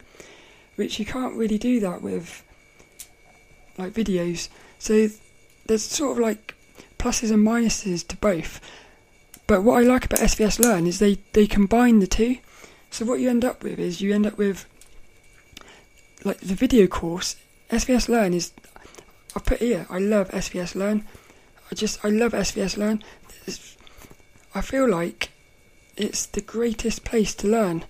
which 0.76 0.98
you 0.98 1.04
can't 1.04 1.36
really 1.36 1.58
do 1.58 1.80
that 1.80 2.02
with 2.02 2.42
like 3.76 3.92
videos. 3.92 4.48
So 4.78 5.08
there's 5.66 5.84
sort 5.84 6.12
of 6.12 6.18
like 6.18 6.54
pluses 6.98 7.30
and 7.30 7.46
minuses 7.46 8.06
to 8.08 8.16
both. 8.16 8.60
But 9.46 9.62
what 9.62 9.78
I 9.78 9.86
like 9.86 10.04
about 10.04 10.20
SVS 10.20 10.58
Learn 10.58 10.86
is 10.86 10.98
they, 10.98 11.18
they 11.32 11.46
combine 11.46 12.00
the 12.00 12.06
two. 12.06 12.38
So 12.90 13.04
what 13.04 13.20
you 13.20 13.30
end 13.30 13.44
up 13.44 13.62
with 13.62 13.78
is 13.78 14.00
you 14.00 14.14
end 14.14 14.26
up 14.26 14.36
with 14.36 14.66
like 16.24 16.40
the 16.40 16.54
video 16.54 16.86
course. 16.86 17.36
SVS 17.70 18.08
Learn 18.08 18.34
is 18.34 18.52
I 19.36 19.40
put 19.40 19.58
here. 19.60 19.86
I 19.88 19.98
love 19.98 20.28
SVS 20.30 20.74
Learn. 20.74 21.04
I 21.70 21.74
just 21.74 22.04
I 22.04 22.08
love 22.08 22.32
SVS 22.32 22.76
Learn. 22.76 23.02
It's, 23.46 23.76
I 24.54 24.60
feel 24.60 24.88
like 24.88 25.30
it's 25.96 26.26
the 26.26 26.40
greatest 26.40 27.04
place 27.04 27.34
to 27.34 27.48
learn, 27.48 27.84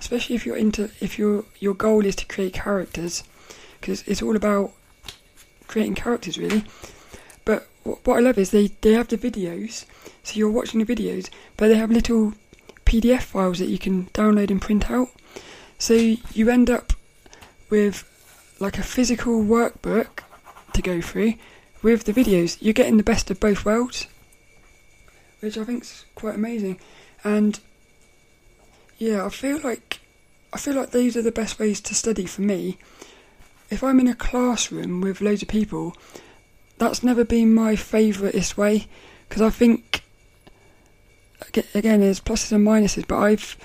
especially 0.00 0.34
if 0.36 0.44
you're 0.44 0.56
into 0.56 0.90
if 1.00 1.18
your 1.18 1.44
your 1.58 1.74
goal 1.74 2.04
is 2.04 2.16
to 2.16 2.26
create 2.26 2.54
characters, 2.54 3.22
because 3.80 4.02
it's 4.08 4.22
all 4.22 4.34
about 4.34 4.72
creating 5.68 5.94
characters 5.94 6.38
really. 6.38 6.64
But 7.44 7.68
what 7.84 8.16
I 8.16 8.20
love 8.20 8.38
is 8.38 8.50
they 8.50 8.68
they 8.80 8.92
have 8.92 9.08
the 9.08 9.18
videos, 9.18 9.84
so 10.22 10.36
you're 10.36 10.50
watching 10.50 10.82
the 10.82 10.96
videos, 10.96 11.30
but 11.56 11.68
they 11.68 11.76
have 11.76 11.90
little 11.90 12.34
PDF 12.84 13.22
files 13.22 13.60
that 13.60 13.68
you 13.68 13.78
can 13.78 14.06
download 14.06 14.50
and 14.50 14.60
print 14.60 14.90
out. 14.90 15.08
So 15.78 15.94
you 15.94 16.50
end 16.50 16.68
up 16.68 16.92
with 17.70 18.04
like 18.58 18.78
a 18.78 18.82
physical 18.82 19.42
workbook 19.42 20.24
to 20.74 20.82
go 20.82 21.00
through 21.00 21.34
with 21.82 22.04
the 22.04 22.12
videos. 22.12 22.58
You're 22.60 22.74
getting 22.74 22.96
the 22.96 23.02
best 23.02 23.30
of 23.30 23.40
both 23.40 23.64
worlds 23.64 24.06
which 25.40 25.56
I 25.56 25.64
think 25.64 25.82
is 25.82 26.04
quite 26.14 26.34
amazing. 26.34 26.78
And 27.24 27.58
yeah, 28.98 29.24
I 29.24 29.30
feel 29.30 29.58
like 29.58 30.00
I 30.52 30.58
feel 30.58 30.74
like 30.74 30.90
these 30.90 31.16
are 31.16 31.22
the 31.22 31.32
best 31.32 31.58
ways 31.58 31.80
to 31.82 31.94
study 31.94 32.26
for 32.26 32.42
me. 32.42 32.78
If 33.70 33.82
I'm 33.82 34.00
in 34.00 34.08
a 34.08 34.14
classroom 34.14 35.00
with 35.00 35.20
loads 35.20 35.42
of 35.42 35.48
people, 35.48 35.96
that's 36.78 37.02
never 37.02 37.24
been 37.24 37.54
my 37.54 37.74
favouriteest 37.74 38.56
way 38.56 38.86
because 39.28 39.42
I 39.42 39.50
think 39.50 40.02
again 41.74 42.00
there's 42.00 42.20
pluses 42.20 42.52
and 42.52 42.66
minuses, 42.66 43.06
but 43.06 43.18
I've 43.18 43.56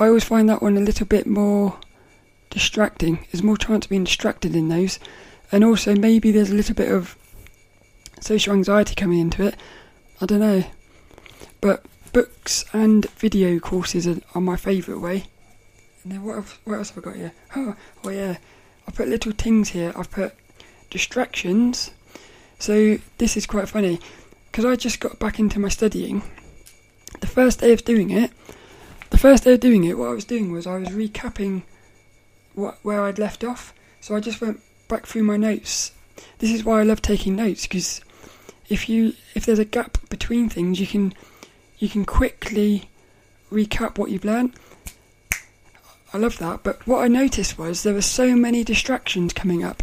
I 0.00 0.06
always 0.08 0.24
find 0.24 0.48
that 0.48 0.62
one 0.62 0.76
a 0.76 0.80
little 0.80 1.06
bit 1.06 1.26
more 1.26 1.78
distracting. 2.50 3.26
There's 3.30 3.42
more 3.42 3.56
chance 3.56 3.86
of 3.86 3.90
being 3.90 4.04
distracted 4.04 4.56
in 4.56 4.68
those, 4.68 4.98
and 5.52 5.62
also 5.62 5.94
maybe 5.94 6.32
there's 6.32 6.50
a 6.50 6.54
little 6.54 6.74
bit 6.74 6.90
of 6.90 7.16
social 8.22 8.54
anxiety 8.54 8.94
coming 8.94 9.18
into 9.18 9.44
it. 9.44 9.56
I 10.20 10.26
don't 10.26 10.40
know. 10.40 10.64
But 11.60 11.84
books 12.12 12.64
and 12.72 13.08
video 13.10 13.58
courses 13.58 14.06
are, 14.06 14.20
are 14.34 14.40
my 14.40 14.56
favourite 14.56 15.00
way. 15.00 15.24
And 16.02 16.12
then 16.12 16.24
what 16.24 16.36
else, 16.36 16.58
what 16.64 16.76
else 16.76 16.90
have 16.90 17.04
I 17.04 17.08
got 17.08 17.16
here? 17.16 17.32
Oh, 17.56 17.76
oh 18.04 18.10
yeah, 18.10 18.36
I 18.86 18.90
put 18.90 19.08
little 19.08 19.32
things 19.32 19.70
here. 19.70 19.92
I've 19.96 20.10
put 20.10 20.34
distractions. 20.90 21.90
So 22.58 22.98
this 23.18 23.36
is 23.36 23.46
quite 23.46 23.68
funny 23.68 24.00
because 24.50 24.64
I 24.64 24.76
just 24.76 25.00
got 25.00 25.18
back 25.18 25.38
into 25.38 25.58
my 25.58 25.68
studying. 25.68 26.22
The 27.20 27.26
first 27.26 27.60
day 27.60 27.72
of 27.72 27.84
doing 27.84 28.10
it, 28.10 28.30
the 29.10 29.18
first 29.18 29.44
day 29.44 29.54
of 29.54 29.60
doing 29.60 29.84
it, 29.84 29.98
what 29.98 30.08
I 30.08 30.14
was 30.14 30.24
doing 30.24 30.52
was 30.52 30.66
I 30.66 30.78
was 30.78 30.88
recapping 30.88 31.62
what 32.54 32.78
where 32.82 33.02
I'd 33.02 33.18
left 33.18 33.44
off. 33.44 33.72
So 34.00 34.16
I 34.16 34.20
just 34.20 34.40
went 34.40 34.60
back 34.88 35.06
through 35.06 35.22
my 35.22 35.36
notes. 35.36 35.92
This 36.38 36.50
is 36.50 36.64
why 36.64 36.80
I 36.80 36.84
love 36.84 37.00
taking 37.00 37.36
notes 37.36 37.62
because 37.62 38.00
if 38.68 38.88
you 38.88 39.14
if 39.34 39.44
there's 39.46 39.58
a 39.58 39.64
gap 39.64 39.98
between 40.08 40.48
things, 40.48 40.80
you 40.80 40.86
can 40.86 41.14
you 41.78 41.88
can 41.88 42.04
quickly 42.04 42.88
recap 43.50 43.98
what 43.98 44.10
you've 44.10 44.24
learned. 44.24 44.54
I 46.14 46.18
love 46.18 46.38
that, 46.38 46.62
but 46.62 46.86
what 46.86 47.02
I 47.02 47.08
noticed 47.08 47.58
was 47.58 47.82
there 47.82 47.94
were 47.94 48.02
so 48.02 48.36
many 48.36 48.64
distractions 48.64 49.32
coming 49.32 49.64
up 49.64 49.82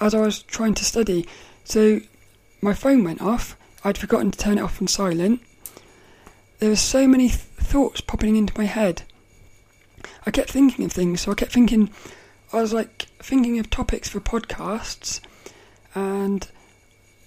as 0.00 0.14
I 0.14 0.20
was 0.20 0.42
trying 0.42 0.74
to 0.74 0.84
study. 0.84 1.26
So 1.64 2.00
my 2.62 2.72
phone 2.72 3.02
went 3.02 3.20
off, 3.20 3.56
I'd 3.84 3.98
forgotten 3.98 4.30
to 4.30 4.38
turn 4.38 4.58
it 4.58 4.62
off 4.62 4.80
on 4.80 4.88
silent. 4.88 5.40
There 6.58 6.70
were 6.70 6.76
so 6.76 7.06
many 7.06 7.28
th- 7.28 7.40
thoughts 7.40 8.00
popping 8.00 8.36
into 8.36 8.56
my 8.56 8.64
head. 8.64 9.02
I 10.24 10.30
kept 10.30 10.50
thinking 10.50 10.84
of 10.84 10.92
things, 10.92 11.20
so 11.20 11.32
I 11.32 11.34
kept 11.34 11.52
thinking, 11.52 11.90
I 12.52 12.60
was 12.60 12.72
like 12.72 13.06
thinking 13.18 13.58
of 13.58 13.68
topics 13.68 14.08
for 14.08 14.20
podcasts, 14.20 15.20
and 15.94 16.48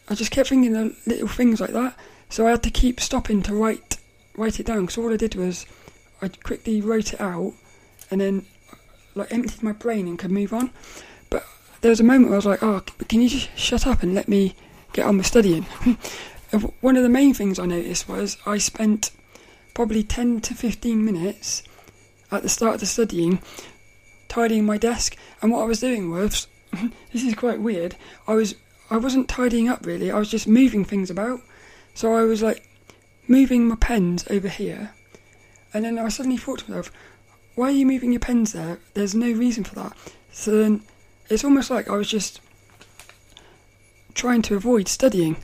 I 0.09 0.15
just 0.15 0.31
kept 0.31 0.49
thinking 0.49 0.75
of 0.75 1.07
little 1.07 1.27
things 1.27 1.61
like 1.61 1.71
that. 1.71 1.95
So 2.29 2.47
I 2.47 2.51
had 2.51 2.63
to 2.63 2.71
keep 2.71 2.99
stopping 2.99 3.41
to 3.43 3.53
write 3.53 3.97
write 4.35 4.59
it 4.59 4.65
down 4.65 4.81
because 4.81 4.97
all 4.97 5.13
I 5.13 5.17
did 5.17 5.35
was 5.35 5.65
I 6.21 6.29
quickly 6.29 6.81
wrote 6.81 7.13
it 7.13 7.21
out 7.21 7.53
and 8.09 8.21
then 8.21 8.45
like 9.15 9.31
emptied 9.31 9.63
my 9.63 9.73
brain 9.73 10.07
and 10.07 10.17
could 10.17 10.31
move 10.31 10.53
on. 10.53 10.71
But 11.29 11.45
there 11.81 11.89
was 11.89 11.99
a 11.99 12.03
moment 12.03 12.25
where 12.25 12.35
I 12.35 12.37
was 12.37 12.45
like, 12.45 12.63
"Oh, 12.63 12.81
can 13.07 13.21
you 13.21 13.29
just 13.29 13.49
shut 13.57 13.85
up 13.85 14.03
and 14.03 14.15
let 14.15 14.27
me 14.27 14.55
get 14.93 15.05
on 15.05 15.17
with 15.17 15.27
studying?" 15.27 15.63
One 16.81 16.97
of 16.97 17.03
the 17.03 17.09
main 17.09 17.33
things 17.33 17.59
I 17.59 17.65
noticed 17.65 18.09
was 18.09 18.37
I 18.45 18.57
spent 18.57 19.11
probably 19.73 20.03
ten 20.03 20.41
to 20.41 20.55
fifteen 20.55 21.05
minutes 21.05 21.63
at 22.31 22.41
the 22.41 22.49
start 22.49 22.75
of 22.75 22.79
the 22.79 22.85
studying 22.85 23.41
tidying 24.27 24.65
my 24.65 24.77
desk, 24.77 25.15
and 25.41 25.51
what 25.51 25.61
I 25.61 25.65
was 25.65 25.79
doing 25.79 26.09
was 26.09 26.47
this 27.11 27.23
is 27.23 27.35
quite 27.35 27.59
weird. 27.59 27.95
I 28.27 28.33
was 28.33 28.55
I 28.89 28.97
wasn't 28.97 29.29
tidying 29.29 29.69
up 29.69 29.85
really. 29.85 30.11
I 30.11 30.19
was 30.19 30.29
just 30.29 30.47
moving 30.47 30.83
things 30.83 31.09
about. 31.09 31.41
So 31.93 32.13
I 32.13 32.23
was 32.23 32.41
like 32.41 32.67
moving 33.27 33.67
my 33.67 33.75
pens 33.75 34.25
over 34.29 34.47
here, 34.47 34.91
and 35.73 35.85
then 35.85 35.99
I 35.99 36.09
suddenly 36.09 36.37
thought 36.37 36.59
to 36.59 36.71
myself, 36.71 36.91
why 37.55 37.67
are 37.67 37.71
you 37.71 37.85
moving 37.85 38.11
your 38.11 38.19
pens 38.19 38.53
there? 38.53 38.79
There's 38.93 39.13
no 39.13 39.31
reason 39.31 39.63
for 39.63 39.75
that. 39.75 39.97
So 40.31 40.51
then 40.51 40.81
it's 41.29 41.43
almost 41.43 41.69
like 41.69 41.89
I 41.89 41.95
was 41.95 42.09
just 42.09 42.41
trying 44.13 44.41
to 44.43 44.55
avoid 44.55 44.87
studying. 44.87 45.37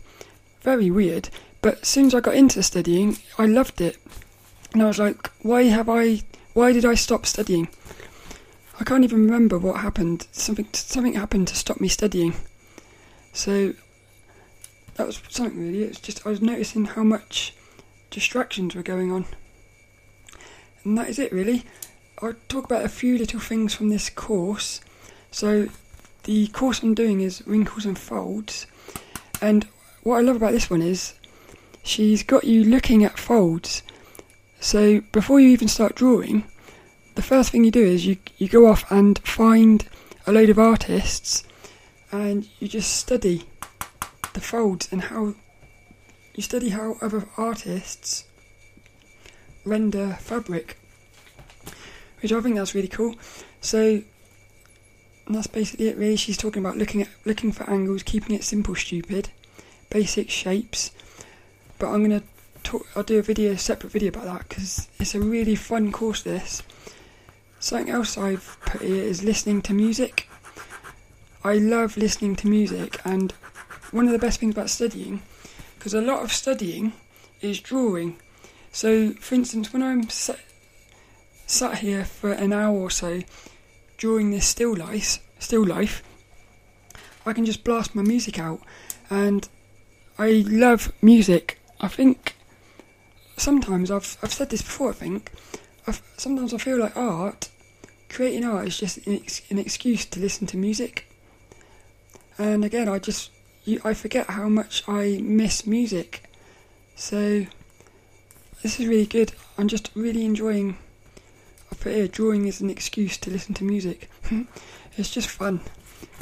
Very 0.62 0.90
weird. 0.90 1.30
But 1.62 1.82
as 1.82 1.88
soon 1.88 2.08
as 2.08 2.16
I 2.16 2.22
got 2.22 2.36
into 2.36 2.64
studying, 2.64 3.18
I 3.38 3.46
loved 3.46 3.82
it. 3.82 3.98
And 4.74 4.82
I 4.82 4.88
was 4.88 5.00
like, 5.00 5.30
why 5.42 5.64
have 5.64 5.90
I, 5.90 6.22
why 6.54 6.74
did 6.74 6.86
I 6.86 6.96
stop 6.96 7.26
studying? 7.26 7.68
I 8.80 8.84
can't 8.84 9.04
even 9.04 9.26
remember 9.26 9.58
what 9.58 9.82
happened. 9.82 10.28
Something, 10.32 10.68
something 10.74 11.14
happened 11.14 11.48
to 11.50 11.56
stop 11.56 11.80
me 11.80 11.88
studying. 11.88 12.34
So 13.36 13.74
that 14.96 15.06
was 15.06 15.22
something 15.30 15.60
really. 15.60 15.84
It 15.84 15.90
was 15.90 16.00
just 16.00 16.26
I 16.26 16.30
was 16.30 16.42
noticing 16.42 16.86
how 16.86 17.04
much 17.04 17.54
distractions 18.10 18.74
were 18.74 18.82
going 18.82 19.12
on. 19.12 19.26
And 20.84 20.98
that 20.98 21.10
is 21.10 21.20
it 21.20 21.34
really. 21.34 21.66
I'll 22.22 22.34
talk 22.48 22.64
about 22.64 22.86
a 22.86 22.90
few 22.90 23.18
little 23.18 23.42
things 23.42 23.76
from 23.76 23.90
this 23.90 24.10
course. 24.10 24.80
So, 25.32 25.68
the 26.24 26.48
course 26.48 26.82
I'm 26.82 26.94
doing 26.94 27.20
is 27.20 27.46
Wrinkles 27.46 27.86
and 27.86 28.00
Folds, 28.00 28.68
and 29.42 29.68
what 30.04 30.18
I 30.18 30.22
love 30.22 30.38
about 30.38 30.54
this 30.54 30.70
one 30.70 30.82
is 30.82 31.14
she's 31.84 32.24
got 32.24 32.46
you 32.46 32.64
looking 32.64 33.04
at 33.04 33.20
folds. 33.20 33.84
So, 34.62 35.02
before 35.12 35.42
you 35.42 35.50
even 35.50 35.68
start 35.68 35.96
drawing, 35.96 36.46
the 37.16 37.22
first 37.22 37.52
thing 37.52 37.66
you 37.66 37.72
do 37.72 37.84
is 37.84 38.06
you, 38.06 38.16
you 38.38 38.48
go 38.48 38.66
off 38.66 38.90
and 38.90 39.20
find 39.20 39.86
a 40.26 40.32
load 40.32 40.50
of 40.50 40.58
artists 40.58 41.44
and 42.22 42.48
you 42.60 42.68
just 42.68 42.96
study 42.96 43.44
the 44.34 44.42
folds 44.42 44.88
and 44.92 45.02
how 45.02 45.36
you 46.34 46.44
study 46.44 46.70
how 46.70 46.98
other 47.02 47.28
artists 47.38 48.26
render 49.64 50.18
fabric, 50.20 50.78
which 52.22 52.32
I 52.32 52.42
think 52.42 52.56
that's 52.56 52.76
really 52.76 52.88
cool. 52.88 53.16
So 53.62 54.02
that's 55.28 55.48
basically 55.48 55.88
it. 55.88 55.98
Really, 55.98 56.18
she's 56.18 56.38
talking 56.38 56.64
about 56.64 56.78
looking 56.78 57.02
at 57.02 57.10
looking 57.26 57.52
for 57.52 57.70
angles, 57.70 58.04
keeping 58.04 58.36
it 58.36 58.44
simple, 58.44 58.76
stupid, 58.76 59.30
basic 59.90 60.30
shapes. 60.30 60.92
But 61.80 61.88
I'm 61.88 62.04
gonna 62.04 62.24
talk. 62.64 62.86
I'll 62.96 63.04
do 63.04 63.20
a 63.20 63.22
video, 63.22 63.54
a 63.54 63.58
separate 63.58 63.92
video 63.92 64.10
about 64.10 64.26
that 64.26 64.50
because 64.50 64.88
it's 65.00 65.16
a 65.16 65.20
really 65.20 65.56
fun 65.56 65.92
course. 65.92 66.22
This. 66.22 66.64
Something 67.60 67.90
else 67.90 68.18
I've 68.18 68.58
put 68.62 68.82
here 68.82 69.04
is 69.04 69.24
listening 69.24 69.62
to 69.64 69.74
music. 69.74 70.30
I 71.46 71.60
love 71.60 71.96
listening 71.96 72.36
to 72.38 72.48
music, 72.48 73.00
and 73.06 73.32
one 73.92 74.08
of 74.08 74.12
the 74.12 74.18
best 74.18 74.40
things 74.40 74.56
about 74.56 74.72
studying 74.72 75.22
because 75.78 75.94
a 75.94 76.02
lot 76.02 76.24
of 76.24 76.34
studying 76.34 76.94
is 77.40 77.60
drawing. 77.60 78.18
So, 78.72 79.12
for 79.12 79.36
instance, 79.36 79.72
when 79.72 79.84
I'm 79.84 80.10
sat 80.10 81.78
here 81.78 82.04
for 82.04 82.32
an 82.32 82.52
hour 82.52 82.76
or 82.76 82.90
so 82.90 83.22
during 84.00 84.32
this 84.32 84.48
still 84.48 84.76
life, 84.76 85.20
still 85.38 85.64
life, 85.64 86.02
I 87.28 87.34
can 87.34 87.46
just 87.46 87.64
blast 87.64 87.94
my 87.94 88.02
music 88.02 88.40
out, 88.40 88.62
and 89.12 89.48
I 90.18 90.44
love 90.48 90.92
music. 91.00 91.60
I 91.80 91.90
think 91.90 92.38
sometimes 93.38 93.92
I've 93.92 94.18
I've 94.24 94.34
said 94.34 94.50
this 94.50 94.64
before. 94.64 94.90
I 94.90 94.94
think 94.94 95.32
I've, 95.86 96.02
sometimes 96.18 96.56
I 96.56 96.58
feel 96.58 96.80
like 96.80 96.98
art, 96.98 97.50
creating 98.10 98.46
art 98.46 98.66
is 98.66 98.80
just 98.80 99.06
an, 99.06 99.14
ex- 99.14 99.44
an 99.52 99.60
excuse 99.60 100.06
to 100.06 100.20
listen 100.20 100.48
to 100.48 100.58
music. 100.58 101.06
And 102.38 102.66
again, 102.66 102.90
I 102.90 103.00
just 103.00 103.32
I 103.84 103.94
forget 103.94 104.30
how 104.30 104.50
much 104.50 104.84
I 104.88 105.20
miss 105.24 105.66
music. 105.66 106.24
So 106.96 107.46
this 108.62 108.80
is 108.80 108.88
really 108.88 109.06
good. 109.06 109.34
I'm 109.58 109.68
just 109.68 109.90
really 109.96 110.26
enjoying. 110.26 110.78
I 111.72 111.76
put 111.76 111.94
here 111.94 112.08
drawing 112.08 112.46
is 112.46 112.62
an 112.62 112.70
excuse 112.70 113.18
to 113.18 113.32
listen 113.32 113.54
to 113.56 113.64
music. 113.64 114.10
it's 114.98 115.12
just 115.12 115.30
fun. 115.30 115.62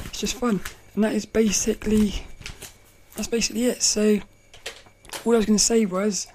It's 0.05 0.19
just 0.19 0.35
fun, 0.35 0.61
and 0.95 1.03
that 1.03 1.13
is 1.13 1.25
basically 1.25 2.25
that's 3.15 3.27
basically 3.27 3.65
it. 3.65 3.81
So 3.81 4.19
all 5.25 5.33
I 5.33 5.37
was 5.37 5.45
going 5.45 5.57
to 5.57 5.63
say 5.63 5.85
was 5.85 6.27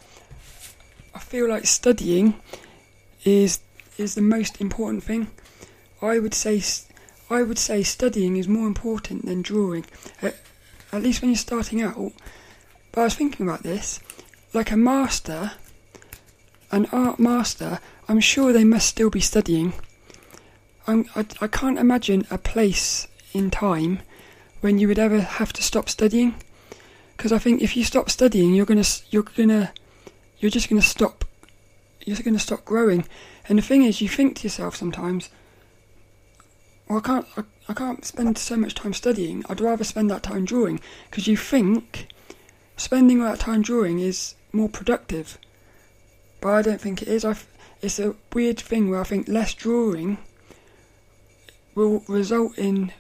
I 1.15 1.19
feel 1.21 1.49
like 1.49 1.67
studying 1.67 2.35
is 3.25 3.61
is 3.97 4.15
the 4.15 4.23
most 4.23 4.61
important 4.61 5.03
thing. 5.03 5.29
I 6.01 6.19
would 6.19 6.35
say 6.35 6.63
I 7.31 7.43
would 7.43 7.59
say 7.59 7.83
studying 7.83 8.37
is 8.37 8.49
more 8.49 8.67
important 8.67 9.27
than 9.27 9.43
drawing, 9.43 9.85
at, 10.23 10.37
least 10.93 11.21
when 11.21 11.31
you're 11.31 11.37
starting 11.37 11.83
out. 11.83 12.13
But 12.93 13.03
I 13.03 13.05
was 13.05 13.15
thinking 13.15 13.47
about 13.47 13.63
this, 13.63 14.01
like 14.55 14.71
a 14.71 14.77
master, 14.77 15.53
an 16.73 16.87
art 16.93 17.19
master. 17.19 17.81
I'm 18.09 18.21
sure 18.21 18.53
they 18.53 18.65
must 18.65 18.89
still 18.89 19.11
be 19.11 19.21
studying. 19.21 19.75
I'm, 20.87 21.05
I, 21.15 21.27
I 21.43 21.47
can't 21.49 21.79
imagine 21.79 22.27
a 22.31 22.39
place 22.39 23.07
in 23.35 23.51
time 23.51 24.01
when 24.61 24.79
you 24.79 24.89
would 24.89 24.99
ever 24.99 25.21
have 25.21 25.53
to 25.53 25.63
stop 25.63 25.89
studying, 25.89 26.35
because 27.17 27.33
I 27.33 27.39
think 27.39 27.61
if 27.61 27.77
you 27.77 27.85
stop 27.85 28.09
studying, 28.09 28.55
you're 28.55 28.67
gonna 28.67 28.85
you're 29.11 29.23
gonna 29.23 29.73
you're 30.39 30.51
just 30.51 30.69
gonna 30.69 30.83
stop 30.83 31.25
you're 32.05 32.17
gonna 32.17 32.39
stop 32.39 32.65
growing. 32.65 33.05
And 33.49 33.59
the 33.59 33.63
thing 33.63 33.83
is, 33.83 34.01
you 34.01 34.09
think 34.09 34.37
to 34.37 34.45
yourself 34.45 34.77
sometimes, 34.77 35.29
well, 36.89 36.99
I 36.99 37.01
can't, 37.03 37.27
I, 37.37 37.43
I 37.69 37.75
can't 37.75 38.05
spend 38.05 38.39
so 38.39 38.57
much 38.57 38.75
time 38.75 38.95
studying. 38.95 39.45
I'd 39.49 39.61
rather 39.61 39.85
spend 39.85 40.11
that 40.11 40.23
time 40.23 40.45
drawing 40.45 40.81
because 41.11 41.27
you 41.27 41.37
think 41.37 42.09
spending 42.77 43.21
all 43.21 43.29
that 43.29 43.41
time 43.41 43.63
drawing 43.63 43.99
is 44.01 44.35
more 44.53 44.69
productive. 44.69 45.39
But 46.41 46.51
I 46.51 46.63
don't 46.63 46.81
think 46.81 47.03
it 47.03 47.09
is. 47.09 47.25
I, 47.25 47.37
it's 47.83 47.99
a 47.99 48.15
weird 48.33 48.59
thing 48.59 48.89
where 48.89 49.01
I 49.01 49.05
think 49.05 49.29
less 49.29 49.53
drawing 49.53 50.19
will 51.75 52.03
result 52.09 52.57
in 52.57 52.93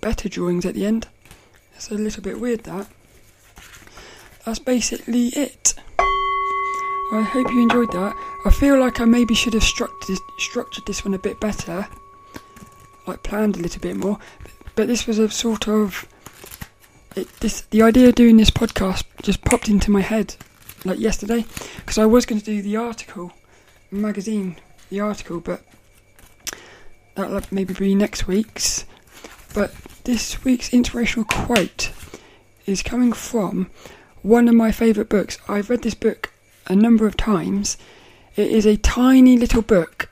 better 0.00 0.28
drawings 0.28 0.64
at 0.64 0.74
the 0.74 0.86
end. 0.86 1.08
It's 1.74 1.90
a 1.90 1.94
little 1.94 2.22
bit 2.22 2.40
weird 2.40 2.64
that. 2.64 2.88
That's 4.44 4.58
basically 4.58 5.28
it. 5.28 5.74
I 7.10 7.22
hope 7.22 7.50
you 7.50 7.62
enjoyed 7.62 7.92
that. 7.92 8.14
I 8.46 8.50
feel 8.50 8.80
like 8.80 9.00
I 9.00 9.04
maybe 9.04 9.34
should 9.34 9.54
have 9.54 9.62
structured 9.62 10.18
structured 10.38 10.86
this 10.86 11.04
one 11.04 11.14
a 11.14 11.18
bit 11.18 11.40
better 11.40 11.86
like 13.08 13.22
planned 13.22 13.56
a 13.56 13.60
little 13.60 13.80
bit 13.80 13.96
more. 13.96 14.18
But 14.74 14.86
this 14.86 15.06
was 15.06 15.18
a 15.18 15.28
sort 15.28 15.66
of 15.68 16.08
it, 17.16 17.28
this 17.40 17.62
the 17.62 17.82
idea 17.82 18.08
of 18.08 18.14
doing 18.14 18.36
this 18.36 18.50
podcast 18.50 19.04
just 19.22 19.44
popped 19.44 19.68
into 19.68 19.90
my 19.90 20.00
head 20.00 20.36
like 20.84 20.98
yesterday. 20.98 21.44
Because 21.76 21.98
I 21.98 22.06
was 22.06 22.26
going 22.26 22.40
to 22.40 22.44
do 22.44 22.62
the 22.62 22.76
article 22.76 23.32
magazine 23.90 24.56
the 24.90 25.00
article 25.00 25.40
but 25.40 25.62
that'll 27.14 27.40
maybe 27.50 27.74
be 27.74 27.94
next 27.94 28.26
week's. 28.26 28.84
But 29.54 29.74
this 30.04 30.44
week's 30.44 30.72
inspirational 30.72 31.24
quote 31.24 31.92
is 32.66 32.82
coming 32.82 33.12
from 33.12 33.70
one 34.22 34.48
of 34.48 34.54
my 34.54 34.72
favourite 34.72 35.08
books. 35.08 35.38
I've 35.48 35.70
read 35.70 35.82
this 35.82 35.94
book 35.94 36.32
a 36.66 36.76
number 36.76 37.06
of 37.06 37.16
times. 37.16 37.76
It 38.36 38.50
is 38.50 38.66
a 38.66 38.76
tiny 38.76 39.36
little 39.36 39.62
book. 39.62 40.08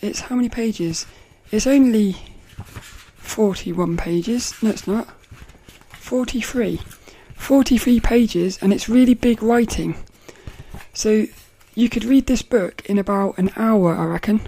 It's 0.00 0.20
how 0.20 0.36
many 0.36 0.48
pages? 0.48 1.06
It's 1.50 1.66
only 1.66 2.16
41 2.64 3.96
pages. 3.96 4.54
No, 4.62 4.70
it's 4.70 4.86
not. 4.86 5.08
43. 5.92 6.80
43 7.36 8.00
pages, 8.00 8.58
and 8.60 8.72
it's 8.72 8.88
really 8.88 9.14
big 9.14 9.42
writing. 9.42 9.96
So 10.92 11.26
you 11.74 11.88
could 11.88 12.04
read 12.04 12.26
this 12.26 12.42
book 12.42 12.82
in 12.86 12.98
about 12.98 13.38
an 13.38 13.50
hour, 13.56 13.94
I 13.94 14.04
reckon. 14.04 14.40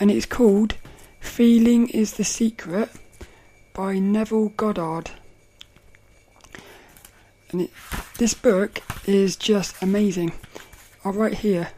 And 0.00 0.10
it's 0.10 0.26
called 0.26 0.74
Feeling 1.20 1.88
is 1.88 2.14
the 2.14 2.24
Secret 2.24 2.90
by 3.72 3.98
Neville 3.98 4.48
Goddard. 4.50 5.10
And 7.50 7.62
it, 7.62 7.70
this 8.18 8.34
book 8.34 8.80
is 9.06 9.36
just 9.36 9.80
amazing. 9.80 10.32
I'll 11.04 11.12
write 11.12 11.34
here. 11.34 11.68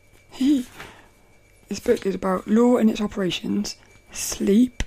this 0.38 1.80
book 1.84 2.06
is 2.06 2.14
about 2.14 2.46
law 2.46 2.76
and 2.76 2.88
its 2.88 3.00
operations, 3.00 3.76
sleep, 4.12 4.79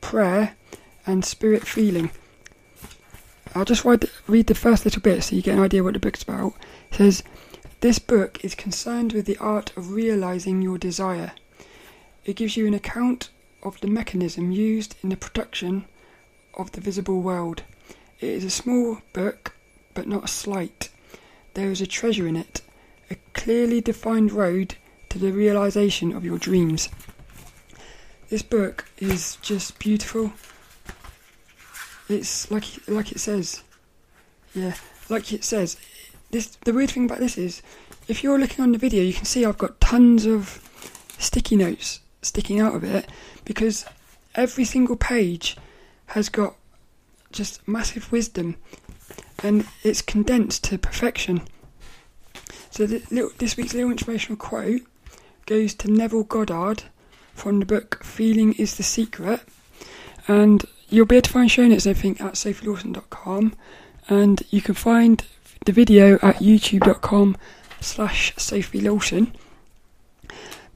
prayer, 0.00 0.54
and 1.06 1.24
spirit 1.24 1.66
feeling. 1.66 2.10
I'll 3.54 3.64
just 3.64 3.84
read 3.84 4.02
the, 4.02 4.10
read 4.28 4.46
the 4.46 4.54
first 4.54 4.84
little 4.84 5.02
bit 5.02 5.22
so 5.22 5.34
you 5.34 5.42
get 5.42 5.56
an 5.56 5.62
idea 5.62 5.82
what 5.82 5.94
the 5.94 5.98
book's 5.98 6.22
about. 6.22 6.54
It 6.92 6.96
says, 6.96 7.22
This 7.80 7.98
book 7.98 8.44
is 8.44 8.54
concerned 8.54 9.12
with 9.12 9.26
the 9.26 9.38
art 9.38 9.76
of 9.76 9.90
realizing 9.92 10.62
your 10.62 10.78
desire. 10.78 11.32
It 12.24 12.36
gives 12.36 12.56
you 12.56 12.66
an 12.66 12.74
account 12.74 13.30
of 13.62 13.80
the 13.80 13.88
mechanism 13.88 14.52
used 14.52 14.94
in 15.02 15.08
the 15.08 15.16
production 15.16 15.84
of 16.54 16.72
the 16.72 16.80
visible 16.80 17.20
world. 17.22 17.62
It 18.20 18.28
is 18.28 18.44
a 18.44 18.50
small 18.50 18.98
book, 19.12 19.56
but 19.94 20.06
not 20.06 20.24
a 20.24 20.28
slight. 20.28 20.90
There 21.54 21.70
is 21.70 21.80
a 21.80 21.86
treasure 21.86 22.26
in 22.26 22.36
it, 22.36 22.60
a 23.10 23.16
clearly 23.34 23.80
defined 23.80 24.32
road 24.32 24.76
to 25.08 25.18
the 25.18 25.32
realization 25.32 26.12
of 26.12 26.24
your 26.24 26.38
dreams. 26.38 26.88
This 28.30 28.42
book 28.42 28.84
is 28.98 29.38
just 29.42 29.80
beautiful. 29.80 30.32
It's 32.08 32.48
like 32.48 32.64
like 32.86 33.10
it 33.10 33.18
says, 33.18 33.64
yeah, 34.54 34.74
like 35.08 35.32
it 35.32 35.42
says. 35.42 35.76
This 36.30 36.46
the 36.64 36.72
weird 36.72 36.92
thing 36.92 37.06
about 37.06 37.18
this 37.18 37.36
is, 37.36 37.60
if 38.06 38.22
you're 38.22 38.38
looking 38.38 38.62
on 38.62 38.70
the 38.70 38.78
video, 38.78 39.02
you 39.02 39.12
can 39.12 39.24
see 39.24 39.44
I've 39.44 39.58
got 39.58 39.80
tons 39.80 40.26
of 40.26 40.62
sticky 41.18 41.56
notes 41.56 42.00
sticking 42.22 42.60
out 42.60 42.76
of 42.76 42.84
it 42.84 43.08
because 43.44 43.84
every 44.36 44.64
single 44.64 44.94
page 44.94 45.56
has 46.06 46.28
got 46.28 46.54
just 47.32 47.66
massive 47.66 48.12
wisdom 48.12 48.54
and 49.42 49.66
it's 49.82 50.02
condensed 50.02 50.62
to 50.64 50.78
perfection. 50.78 51.42
So 52.70 52.86
this 52.86 53.56
week's 53.56 53.74
little 53.74 53.90
inspirational 53.90 54.36
quote 54.36 54.82
goes 55.46 55.74
to 55.74 55.90
Neville 55.90 56.22
Goddard 56.22 56.84
from 57.34 57.60
the 57.60 57.66
book 57.66 58.02
Feeling 58.04 58.52
is 58.54 58.76
the 58.76 58.82
Secret. 58.82 59.40
And 60.28 60.64
you'll 60.88 61.06
be 61.06 61.16
able 61.16 61.22
to 61.22 61.30
find 61.30 61.50
show 61.50 61.66
notes 61.66 61.86
and 61.86 61.96
everything 61.96 62.26
at 62.26 62.34
sophielawson.com. 62.34 63.54
And 64.08 64.42
you 64.50 64.60
can 64.60 64.74
find 64.74 65.24
the 65.64 65.72
video 65.72 66.14
at 66.16 66.36
youtube.com 66.36 67.36
slash 67.80 68.34
Sophie 68.36 68.80
Lawson. 68.80 69.32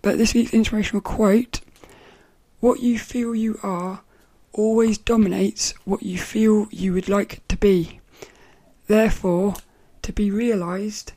But 0.02 0.18
this 0.18 0.34
week's 0.34 0.52
inspirational 0.54 1.00
quote 1.00 1.60
What 2.60 2.80
you 2.80 2.98
feel 2.98 3.34
you 3.34 3.58
are 3.62 4.02
always 4.52 4.98
dominates 4.98 5.72
what 5.84 6.02
you 6.02 6.18
feel 6.18 6.68
you 6.70 6.92
would 6.92 7.08
like 7.08 7.46
to 7.48 7.56
be. 7.56 8.00
Therefore, 8.86 9.54
to 10.02 10.12
be 10.12 10.30
realised, 10.30 11.12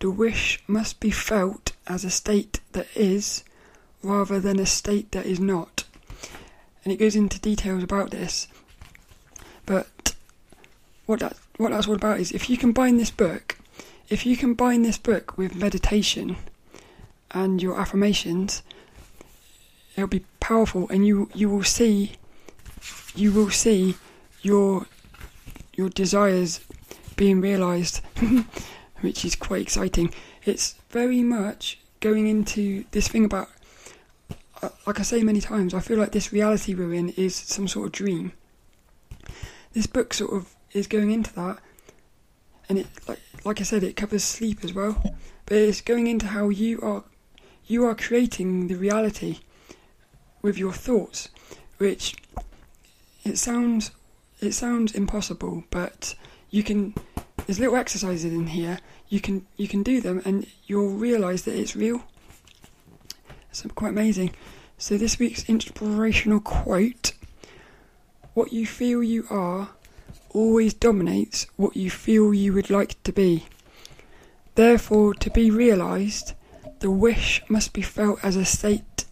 the 0.00 0.10
wish 0.10 0.62
must 0.66 0.98
be 0.98 1.10
felt 1.10 1.72
as 1.86 2.04
a 2.04 2.10
state 2.10 2.60
that 2.72 2.86
is, 2.94 3.44
rather 4.02 4.40
than 4.40 4.58
a 4.58 4.66
state 4.66 5.12
that 5.12 5.26
is 5.26 5.40
not. 5.40 5.84
And 6.84 6.92
it 6.92 6.98
goes 6.98 7.16
into 7.16 7.38
details 7.38 7.82
about 7.82 8.10
this. 8.10 8.48
But 9.66 10.14
what 11.06 11.20
that 11.20 11.36
what 11.56 11.72
that's 11.72 11.86
all 11.86 11.94
about 11.94 12.20
is 12.20 12.32
if 12.32 12.48
you 12.48 12.56
combine 12.56 12.96
this 12.96 13.10
book, 13.10 13.58
if 14.08 14.24
you 14.24 14.36
combine 14.36 14.82
this 14.82 14.98
book 14.98 15.36
with 15.36 15.54
meditation 15.54 16.36
and 17.30 17.62
your 17.62 17.78
affirmations, 17.78 18.62
it'll 19.94 20.08
be 20.08 20.24
powerful 20.40 20.88
and 20.88 21.06
you 21.06 21.28
you 21.34 21.48
will 21.48 21.64
see 21.64 22.12
you 23.14 23.32
will 23.32 23.50
see 23.50 23.96
your 24.42 24.86
your 25.74 25.88
desires 25.90 26.60
being 27.16 27.40
realized 27.40 28.00
which 29.00 29.24
is 29.24 29.36
quite 29.36 29.60
exciting 29.62 30.12
it's 30.44 30.74
very 30.90 31.22
much 31.22 31.78
going 32.00 32.26
into 32.26 32.84
this 32.92 33.08
thing 33.08 33.24
about 33.24 33.48
like 34.86 35.00
I 35.00 35.02
say 35.02 35.22
many 35.22 35.40
times, 35.40 35.74
I 35.74 35.80
feel 35.80 35.98
like 35.98 36.12
this 36.12 36.32
reality 36.32 36.74
we're 36.74 36.94
in 36.94 37.10
is 37.10 37.34
some 37.34 37.68
sort 37.68 37.86
of 37.86 37.92
dream. 37.92 38.32
This 39.72 39.86
book 39.86 40.12
sort 40.12 40.32
of 40.32 40.54
is 40.72 40.86
going 40.86 41.10
into 41.10 41.32
that, 41.34 41.58
and 42.68 42.78
it 42.78 42.86
like 43.08 43.20
like 43.44 43.60
I 43.60 43.64
said, 43.64 43.82
it 43.82 43.96
covers 43.96 44.24
sleep 44.24 44.64
as 44.64 44.74
well, 44.74 45.02
but 45.46 45.56
it's 45.56 45.80
going 45.80 46.06
into 46.06 46.26
how 46.26 46.48
you 46.48 46.80
are 46.80 47.04
you 47.66 47.84
are 47.84 47.94
creating 47.94 48.66
the 48.68 48.74
reality 48.74 49.38
with 50.42 50.58
your 50.58 50.72
thoughts, 50.72 51.28
which 51.78 52.16
it 53.24 53.38
sounds 53.38 53.92
it 54.40 54.52
sounds 54.52 54.94
impossible, 54.94 55.64
but 55.70 56.14
you 56.50 56.62
can. 56.62 56.94
There's 57.46 57.58
little 57.58 57.76
exercises 57.76 58.32
in 58.32 58.48
here. 58.48 58.78
You 59.08 59.20
can 59.20 59.46
you 59.56 59.68
can 59.68 59.82
do 59.82 60.00
them, 60.00 60.22
and 60.24 60.46
you'll 60.66 60.90
realise 60.90 61.42
that 61.42 61.54
it's 61.54 61.76
real. 61.76 62.02
It's 63.50 63.62
quite 63.74 63.90
amazing. 63.90 64.30
So 64.78 64.96
this 64.96 65.18
week's 65.18 65.48
inspirational 65.48 66.40
quote: 66.40 67.12
"What 68.34 68.52
you 68.52 68.64
feel 68.64 69.02
you 69.02 69.26
are 69.28 69.70
always 70.30 70.72
dominates 70.72 71.46
what 71.56 71.76
you 71.76 71.90
feel 71.90 72.32
you 72.32 72.52
would 72.52 72.70
like 72.70 73.02
to 73.02 73.12
be. 73.12 73.46
Therefore, 74.54 75.14
to 75.14 75.30
be 75.30 75.50
realised, 75.50 76.32
the 76.78 76.90
wish 76.90 77.42
must 77.48 77.72
be 77.72 77.82
felt 77.82 78.24
as 78.24 78.36
a 78.36 78.44
state, 78.44 79.04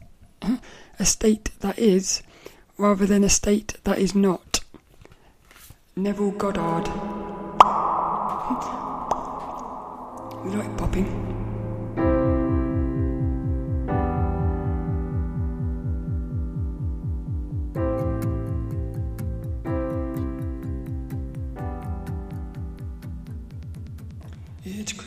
a 0.99 1.05
state 1.05 1.51
that 1.61 1.79
is, 1.79 2.23
rather 2.77 3.07
than 3.07 3.25
a 3.25 3.29
state 3.29 3.75
that 3.85 3.99
is 3.99 4.15
not." 4.15 4.61
Neville 5.97 6.31
Goddard. 6.31 6.89
we 10.45 10.51
like 10.55 10.77
popping. 10.79 11.38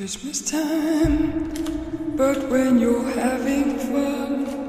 Christmas 0.01 0.41
time, 0.41 1.53
but 2.17 2.49
when 2.49 2.79
you're 2.79 3.11
having 3.11 3.77
fun 3.77 4.60